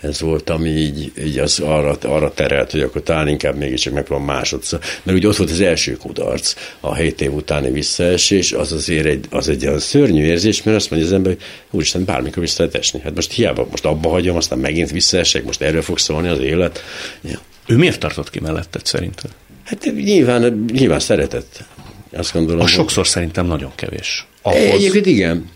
[0.00, 4.34] ez volt, ami így, így az arra, arra terelt, hogy akkor talán inkább mégiscsak megpróbálom
[4.34, 4.80] másodszor.
[5.02, 9.24] Mert ugye ott volt az első kudarc, a hét év utáni visszaesés, az azért egy,
[9.30, 12.78] az egy az szörnyű érzés, mert azt mondja az ember, hogy úristen, bármikor vissza lehet
[12.78, 13.00] esni.
[13.00, 16.82] Hát most hiába, most abba hagyom, aztán megint visszaesek, most erről fog szólni az élet.
[17.22, 17.40] Ja.
[17.66, 19.30] Ő miért tartott ki melletted szerinted?
[19.64, 21.64] Hát nyilván, nyilván szeretett.
[22.12, 22.60] Azt gondolom.
[22.60, 23.12] A sokszor hogy...
[23.12, 24.26] szerintem nagyon kevés.
[24.42, 24.58] Ahhoz...
[24.58, 25.50] Egyébként igen.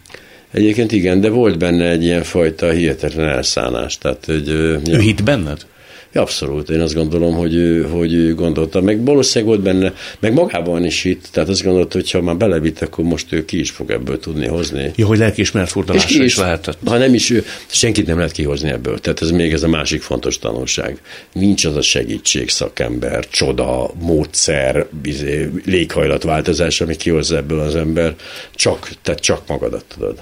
[0.54, 3.98] Egyébként igen, de volt benne egy ilyen fajta hihetetlen elszánás.
[3.98, 4.98] Tehát, hogy, ő ja.
[4.98, 5.66] hitt benned?
[6.12, 8.80] Abszolút, én azt gondolom, hogy, hogy gondolta.
[8.80, 12.80] Meg valószínűleg volt benne, meg magában is itt, tehát azt gondolta, hogy ha már belevitt,
[12.80, 14.92] akkor most ő ki is fog ebből tudni hozni.
[14.96, 16.78] Jó, hogy lelkiismeret furdalásra is, is lehetett.
[16.84, 18.98] Ha nem is ő, senkit nem lehet kihozni ebből.
[18.98, 21.00] Tehát ez még ez a másik fontos tanulság.
[21.32, 28.14] Nincs az a segítség, szakember, csoda, módszer, bizé, léghajlatváltozás, ami kihozza ebből az ember.
[28.54, 30.18] Csak, tehát csak magadat tudod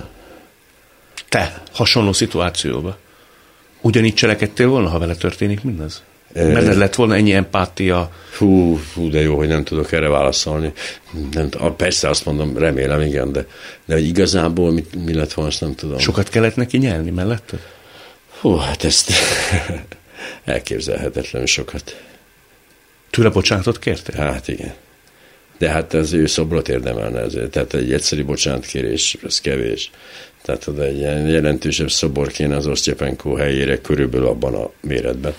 [1.33, 2.99] te hasonló szituációba,
[3.81, 6.03] ugyanígy cselekedtél volna, ha vele történik mindez?
[6.33, 8.13] Mert lett volna ennyi empátia?
[8.39, 10.73] Hú, hú, de jó, hogy nem tudok erre válaszolni.
[11.33, 13.47] Nem, persze azt mondom, remélem, igen, de,
[13.85, 15.99] de hogy igazából mi, mi lett volna, azt nem tudom.
[15.99, 17.59] Sokat kellett neki nyelni mellette?
[18.41, 19.13] Hú, hát ezt
[20.45, 22.03] elképzelhetetlen sokat.
[23.11, 24.17] Tőle bocsánatot kértél?
[24.17, 24.75] Hát igen.
[25.59, 27.51] De hát az ő szobrot érdemelne ezért.
[27.51, 29.91] Tehát egy egyszerű bocsánatkérés, ez kevés.
[30.43, 35.35] Tehát oda egy ilyen jelentősebb szobor kéne az Osztyepenko helyére körülbelül abban a méretben.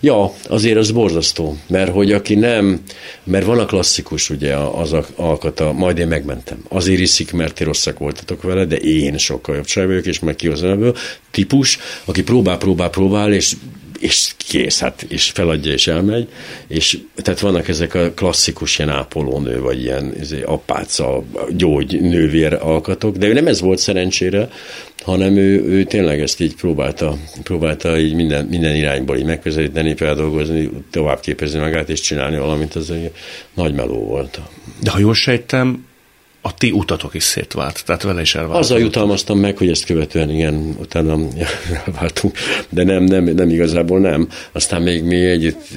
[0.00, 2.80] Ja, azért az borzasztó, mert hogy aki nem,
[3.24, 6.64] mert van a klasszikus ugye az a alkata, majd én megmentem.
[6.68, 10.70] Azért iszik, mert ti rosszak voltatok vele, de én sokkal jobb vagyok, és meg kihozom
[10.70, 10.96] ebből.
[11.30, 13.56] Típus, aki próbál, próbál, próbál, és
[14.04, 16.28] és kész, hát, és feladja, és elmegy,
[16.66, 23.26] és tehát vannak ezek a klasszikus ilyen ápolónő, vagy ilyen apáca, gyógy, nővér alkatok, de
[23.26, 24.48] ő nem ez volt szerencsére,
[25.02, 30.70] hanem ő, ő tényleg ezt így próbálta, próbálta így minden, minden irányból így megközelíteni, feldolgozni,
[30.90, 33.10] tovább képezni magát, és csinálni valamit, az egy
[33.54, 34.40] nagy meló volt.
[34.82, 35.86] De ha jól sejtem,
[36.46, 38.58] a ti utatok is szétvált, tehát vele is elvált.
[38.58, 41.18] Azzal jutalmaztam meg, hogy ezt követően igen, utána
[41.86, 42.36] elváltunk,
[42.68, 44.28] de nem, nem, nem igazából nem.
[44.52, 45.68] Aztán még mi együtt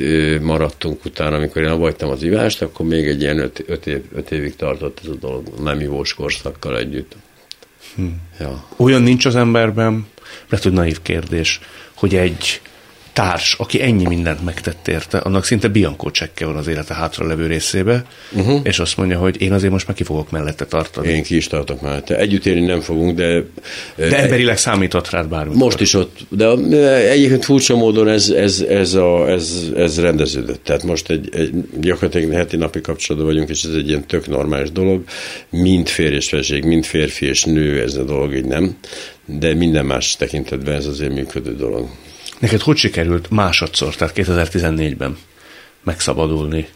[0.42, 4.32] maradtunk utána, amikor én hagytam az ivást, akkor még egy ilyen öt, öt, év, öt
[4.32, 7.16] évig tartott ez a dolog, nem ivós korszakkal együtt.
[7.96, 8.04] Hm.
[8.40, 8.66] Ja.
[8.76, 10.08] Olyan nincs az emberben,
[10.50, 11.60] lehet, hogy naív kérdés,
[11.94, 12.62] hogy egy
[13.18, 17.48] társ, aki ennyi mindent megtett érte, annak szinte Bianco csekke van az élete hátra levő
[17.48, 18.60] részébe, uh-huh.
[18.64, 21.08] és azt mondja, hogy én azért most meg ki fogok mellette tartani.
[21.08, 22.18] Én ki is tartok mellette.
[22.18, 23.44] Együtt élni nem fogunk, de...
[23.96, 25.56] De emberileg számított rád bármi.
[25.56, 26.46] Most is ott, de
[27.10, 30.64] egyébként furcsa módon ez, ez, ez, a, ez, ez rendeződött.
[30.64, 34.72] Tehát most egy, egy gyakorlatilag heti napi kapcsolatban vagyunk, és ez egy ilyen tök normális
[34.72, 35.04] dolog.
[35.50, 38.78] Mind férj és feleség, mind férfi és nő, ez a dolog így nem.
[39.26, 41.90] De minden más tekintetben ez azért működő dolog.
[42.40, 45.18] Neked hogy sikerült másodszor, tehát 2014-ben
[45.84, 46.68] megszabadulni?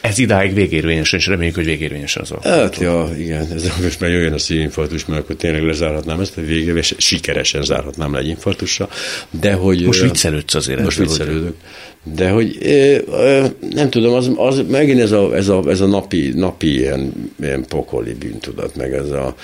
[0.00, 4.32] Ez idáig végérvényesen, és reméljük, hogy végérvényesen az Hát, ja, igen, ez most már jöjjön
[4.32, 8.90] a szívinfarktus, mert akkor tényleg lezárhatnám ezt a végére, és sikeresen zárhatnám le egy infarktussal,
[9.30, 9.84] de hogy...
[9.84, 10.82] Most viccelődsz azért.
[10.82, 11.54] Most viccelődök.
[12.04, 12.58] De hogy
[13.70, 17.64] nem tudom, az, az megint ez a, ez a, ez a napi, napi ilyen, ilyen
[17.68, 19.34] pokoli bűntudat, meg ez a,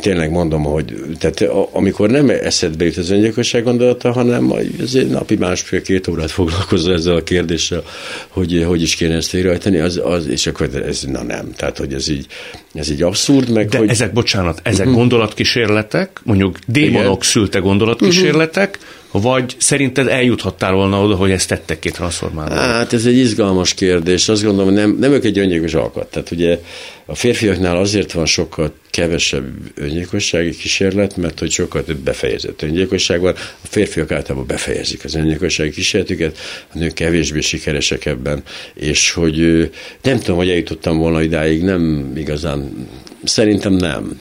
[0.00, 1.40] tényleg mondom, hogy tehát
[1.72, 4.52] amikor nem eszedbe jut az öngyilkosság gondolata, hanem
[4.82, 7.82] azért napi másfél-két órát foglalkozol ezzel a kérdéssel,
[8.28, 11.92] hogy hogy is kéne ezt végrehajtani, az, az, és akkor ez, na nem, tehát hogy
[11.92, 12.26] ez így,
[12.74, 13.88] ez így abszurd, meg De hogy...
[13.88, 15.00] ezek, bocsánat, ezek uh-huh.
[15.00, 17.20] gondolatkísérletek, mondjuk démonok Igen.
[17.20, 22.54] szülte gondolatkísérletek, uh-huh vagy szerinted eljuthattál volna oda, hogy ezt tettek ki transformálni?
[22.54, 24.28] Hát ez egy izgalmas kérdés.
[24.28, 26.06] Azt gondolom, hogy nem, nem ők egy öngyilkos alkat.
[26.06, 26.60] Tehát ugye
[27.06, 33.34] a férfiaknál azért van sokkal kevesebb öngyilkossági kísérlet, mert hogy sokkal több befejezett öngyilkosság van.
[33.36, 36.38] A férfiak általában befejezik az öngyilkossági kísérletüket,
[36.74, 38.42] a nők kevésbé sikeresek ebben,
[38.74, 39.70] és hogy
[40.02, 42.88] nem tudom, hogy eljutottam volna idáig, nem igazán,
[43.24, 44.18] szerintem nem.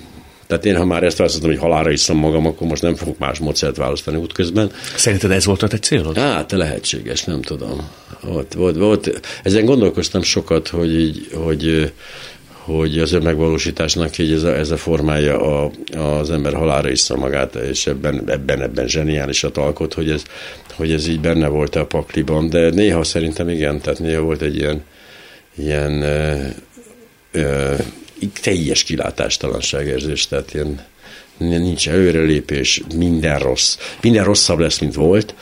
[0.47, 3.39] Tehát én, ha már ezt választottam, hogy halára iszom magam, akkor most nem fogok más
[3.39, 4.71] módszert választani útközben.
[4.95, 6.17] Szerinted ez volt a te célod?
[6.17, 7.89] Hát, lehetséges, nem tudom.
[8.21, 9.21] Volt, volt, volt.
[9.43, 11.91] Ezen gondolkoztam sokat, hogy, így, hogy
[12.65, 17.55] hogy az önmegvalósításnak így ez a, ez a formája a, az ember halára iszza magát,
[17.55, 20.23] és ebben, ebben, ebben zseniálisat alkot, hogy ez,
[20.73, 24.55] hogy ez így benne volt a pakliban, de néha szerintem igen, tehát néha volt egy
[24.55, 24.83] ilyen,
[25.55, 26.35] ilyen ö,
[27.31, 27.73] ö,
[28.41, 30.85] teljes kilátástalanság érzés, tehát ilyen
[31.37, 33.77] nincs előrelépés, minden rossz.
[34.01, 35.33] Minden rosszabb lesz, mint volt.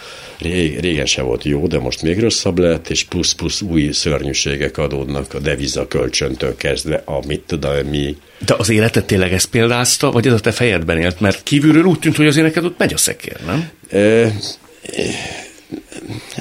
[0.79, 5.39] Régen se volt jó, de most még rosszabb lett, és plusz-plusz új szörnyűségek adódnak a
[5.39, 8.17] deviza kölcsöntől kezdve, amit tudom mi.
[8.45, 11.19] De az életet tényleg ezt példázta, vagy ez a te fejedben élt?
[11.19, 13.69] Mert kívülről úgy tűnt, hogy azért neked ott megy a szekér, nem?
[13.89, 14.31] E,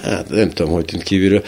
[0.02, 1.44] hát nem tudom, hogy tűnt kívülről.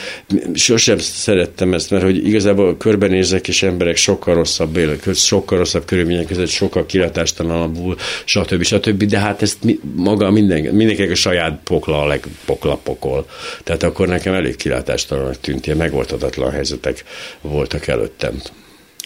[0.54, 6.26] Sosem szerettem ezt, mert hogy igazából körbenézek, és emberek sokkal rosszabb élek, sokkal rosszabb körülmények
[6.26, 8.62] között, sokkal kilátástalanabbul, stb.
[8.62, 9.04] stb.
[9.04, 9.58] De hát ezt
[9.94, 13.26] maga minden, mindenkinek a saját pokla a legpokla pokol.
[13.64, 17.04] Tehát akkor nekem elég kilátástalanabb tűnt, ilyen megoldhatatlan helyzetek
[17.40, 18.42] voltak előttem.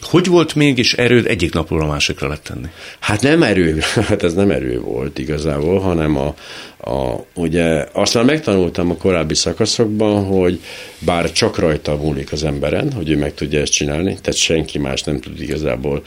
[0.00, 2.66] Hogy volt mégis erőd egyik napról a másikra tenni?
[2.98, 3.78] Hát nem erő,
[4.08, 6.34] hát ez nem erő volt igazából, hanem a,
[6.90, 10.60] a, ugye azt már megtanultam a korábbi szakaszokban, hogy
[10.98, 15.02] bár csak rajta múlik az emberen, hogy ő meg tudja ezt csinálni, tehát senki más
[15.02, 16.02] nem tud igazából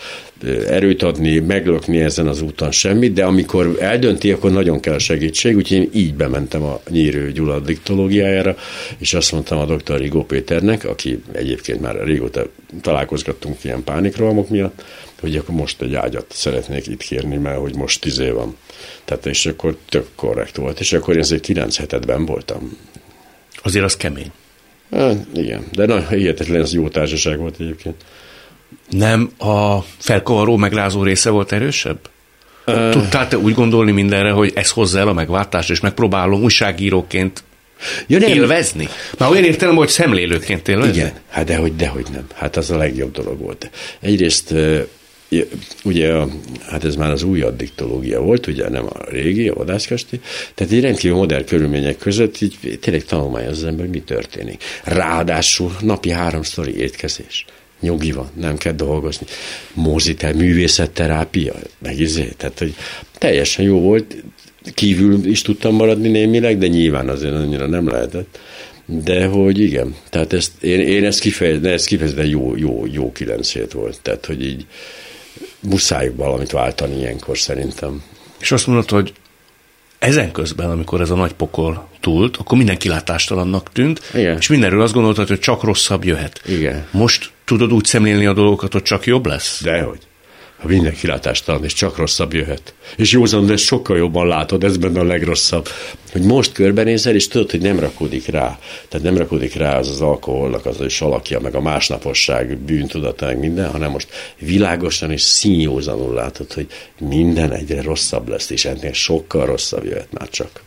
[0.68, 5.78] erőt adni, meglökni ezen az úton semmit, de amikor eldönti, akkor nagyon kell segítség, úgyhogy
[5.78, 8.56] én így bementem a Nyírő Gyula diktológiájára,
[8.98, 9.98] és azt mondtam a dr.
[9.98, 12.48] Rigó Péternek, aki egyébként már régóta
[12.82, 14.84] találkozgattunk ilyen pánikrohamok miatt,
[15.20, 18.58] hogy akkor most egy ágyat szeretnék itt kérni, mert hogy most tíz év van.
[19.06, 22.78] Tehát és akkor tök korrekt volt, és akkor én azért kilenc hetedben voltam.
[23.64, 24.32] Azért az kemény.
[24.92, 27.96] Hát, igen, de nagyon hihetetlen, ez jó társaság volt egyébként.
[28.90, 32.00] Nem a felkavaró, megrázó része volt erősebb?
[32.66, 37.44] Tudtál te úgy gondolni mindenre, hogy ez hozza el a megváltást, és megpróbálom újságíróként
[38.08, 38.30] ja, nem.
[38.30, 38.88] élvezni?
[39.18, 40.96] Már olyan értelem, hogy szemlélőként élvezni?
[40.96, 42.28] Igen, hát dehogy, dehogy nem.
[42.36, 43.70] Hát az a legjobb dolog volt.
[44.00, 44.54] Egyrészt
[45.84, 46.14] ugye,
[46.68, 50.20] hát ez már az új addiktológia volt, ugye nem a régi, a vadászkasti,
[50.54, 54.64] tehát egy rendkívül modern körülmények között így tényleg tanulmányozza az ember, hogy mi történik.
[54.84, 57.46] Ráadásul napi háromszori étkezés
[57.82, 59.26] nyugi van, nem kell dolgozni.
[59.74, 62.76] Mózitel, művészetterápia, meg izé, tehát hogy
[63.18, 64.24] teljesen jó volt,
[64.74, 68.40] kívül is tudtam maradni némileg, de nyilván azért annyira nem lehetett.
[68.86, 73.52] De hogy igen, tehát ezt, én, én ezt kifejezetten, ez kifejezetten jó, jó, jó kilenc
[73.52, 74.00] hét volt.
[74.02, 74.66] Tehát, hogy így
[75.60, 78.04] muszáj valamit váltani ilyenkor szerintem.
[78.40, 79.14] És azt mondod, hogy
[80.00, 84.38] ezen közben, amikor ez a nagy pokol túlt, akkor minden kilátástalannak tűnt, Igen.
[84.38, 86.42] és mindenről azt gondoltad, hogy csak rosszabb jöhet.
[86.46, 86.86] Igen.
[86.92, 89.64] Most tudod úgy szemlélni a dolgokat, hogy csak jobb lesz?
[89.64, 90.00] Dehogy.
[90.58, 92.74] Ha minden kilátástalan, és csak rosszabb jöhet.
[92.96, 95.68] És józan, de sokkal jobban látod, ez benne a legrosszabb.
[96.12, 98.60] Hogy most körbenézel, és tudod, hogy nem rakódik rá.
[98.88, 103.40] Tehát nem rakódik rá az az alkoholnak az is alakja, meg a másnaposság, bűntudata, meg
[103.40, 106.68] minden, hanem most világosan és színjózanul látod, hogy
[107.00, 110.62] minden egyre rosszabb lesz, és ennél sokkal rosszabb jöhet már csak.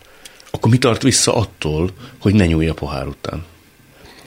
[0.51, 3.45] Akkor mi tart vissza attól, hogy ne nyúlj a pohár után?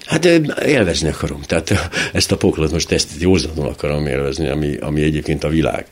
[0.08, 0.26] Hát
[0.66, 1.42] élvezni akarom.
[1.42, 5.86] Tehát ezt a poklot most ezt józanul akarom élvezni, ami, ami egyébként a világ.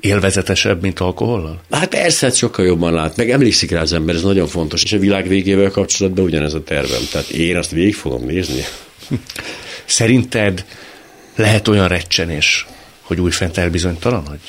[0.00, 1.60] Élvezetesebb, mint alkohollal?
[1.70, 4.84] Hát persze, hát sokkal jobban lát, meg emlékszik rá az ember, ez nagyon fontos.
[4.84, 7.02] És a világ végével kapcsolatban ugyanez a tervem.
[7.10, 8.62] Tehát én azt végig fogom nézni.
[9.84, 10.64] Szerinted
[11.36, 12.66] lehet olyan recsenés,
[13.00, 14.40] hogy újfent elbizonytalanodj?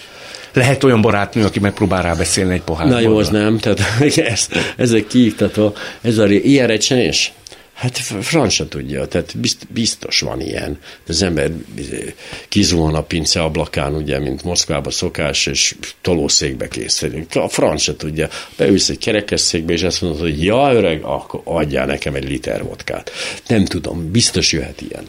[0.54, 3.58] Lehet olyan barátnő, aki megpróbál rábeszélni egy pohár Na jó, az nem.
[3.58, 3.82] Tehát
[4.18, 4.47] ez,
[4.78, 7.34] ezek kiiktatva, ez a ilyen recsenés?
[7.74, 10.80] Hát f- franc tudja, tehát bizt- biztos van ilyen.
[11.08, 12.14] Az ember izé,
[12.50, 17.26] kizuhan a pince ablakán, ugye, mint Moszkvába szokás, és tolószékbe készül.
[17.34, 18.30] A franc se tudja.
[18.58, 23.12] Beülsz egy kerekesszékbe, és azt mondod, hogy ja, öreg, akkor adjál nekem egy liter vodkát.
[23.48, 25.04] Nem tudom, biztos jöhet ilyen.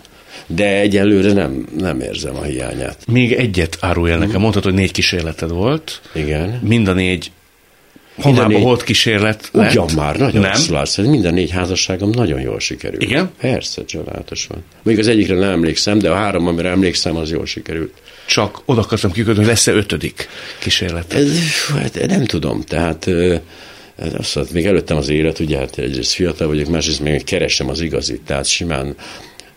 [0.46, 3.06] De egyelőre nem, nem érzem a hiányát.
[3.06, 4.40] Még egyet árulj el nekem.
[4.40, 6.00] Mondtad, hogy négy kísérleted volt.
[6.14, 6.60] Igen.
[6.62, 7.30] Mind a négy
[8.16, 9.70] Homában négy- kísérlet lett.
[9.70, 10.76] Ugyan már, nagyon Nem?
[10.82, 13.02] Ez Minden négy házasságom nagyon jól sikerült.
[13.02, 13.30] Igen?
[13.40, 14.64] Persze, csodálatos van.
[14.82, 17.92] Még az egyikre nem emlékszem, de a három, amire emlékszem, az jól sikerült.
[18.26, 21.12] Csak oda akartam kikötni, hogy lesz-e ötödik kísérlet.
[21.12, 21.28] Ez,
[21.68, 23.06] hát nem tudom, tehát
[24.18, 27.80] azt mondta, még előttem az élet, ugye hát egyrészt fiatal vagyok, másrészt még keresem az
[27.80, 28.94] igazit, tehát simán,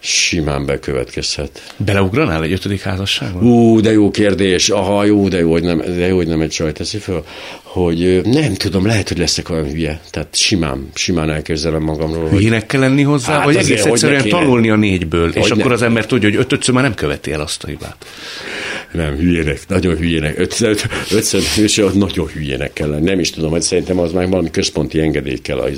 [0.08, 1.74] simán bekövetkezhet.
[1.78, 3.39] Beleugranál egy ötödik házasságba?
[3.39, 6.49] Ú, de jó kérdés, aha, jó, de jó, hogy nem, de jó, hogy nem egy
[6.49, 7.24] csaj teszi föl,
[7.64, 12.66] hogy nem tudom, lehet, hogy leszek olyan hülye, tehát simán, simán elképzelem magamról, hogy Hülyének
[12.66, 15.66] kell lenni hozzá, Hát vagy azért, egész hogy egyszerűen tanulni a négyből, és Hogy akkor
[15.66, 15.74] ne.
[15.74, 18.05] az ember tudja, hogy ötötször már nem követi el azt a hibát.
[18.91, 20.39] Nem, hülyének, nagyon hülyének.
[20.39, 20.78] Ötször,
[21.12, 23.03] ötször és nagyon hülyének kell lenni.
[23.03, 25.70] Nem is tudom, hogy szerintem az már valami központi engedély kell a,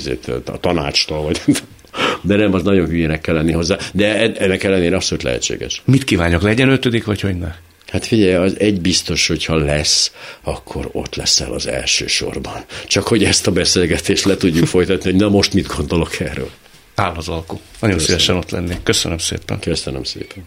[0.44, 1.40] a tanácstól, vagy
[2.22, 3.76] de nem, az nagyon hülyének kell lenni hozzá.
[3.92, 5.82] De en- ennek ellenére abszolút lehetséges.
[5.84, 7.54] Mit kívánjak, legyen ötödik, vagy hogy ne?
[7.88, 10.12] Hát figyelj, az egy biztos, hogy ha lesz,
[10.42, 12.64] akkor ott leszel az első sorban.
[12.86, 16.50] Csak hogy ezt a beszélgetést le tudjuk folytatni, hogy na most mit gondolok erről.
[16.94, 17.58] Áll az alku.
[17.80, 18.20] Nagyon Köszönöm.
[18.20, 18.82] szívesen ott lennék.
[18.82, 19.58] Köszönöm szépen.
[19.58, 20.44] Köszönöm szépen.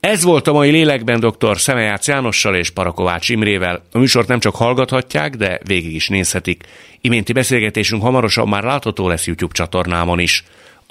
[0.00, 1.60] Ez volt a mai Lélekben dr.
[1.60, 3.82] Szemejács Jánossal és Parakovács Imrével.
[3.92, 6.64] A műsort nem csak hallgathatják, de végig is nézhetik.
[7.00, 10.44] Iménti beszélgetésünk hamarosan már látható lesz YouTube csatornámon is.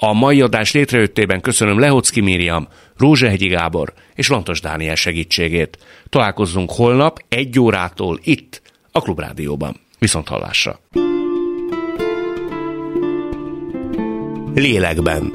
[0.04, 5.78] A mai adás létrejöttében köszönöm Lehocki Miriam, Rózsehegyi Gábor és Lantos Dániel segítségét.
[6.08, 9.76] Találkozzunk holnap egy órától itt, a Klubrádióban.
[9.98, 10.80] Viszont hallásra!
[14.54, 15.32] Lélekben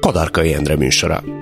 [0.00, 1.41] Kadarkai Endre műsora.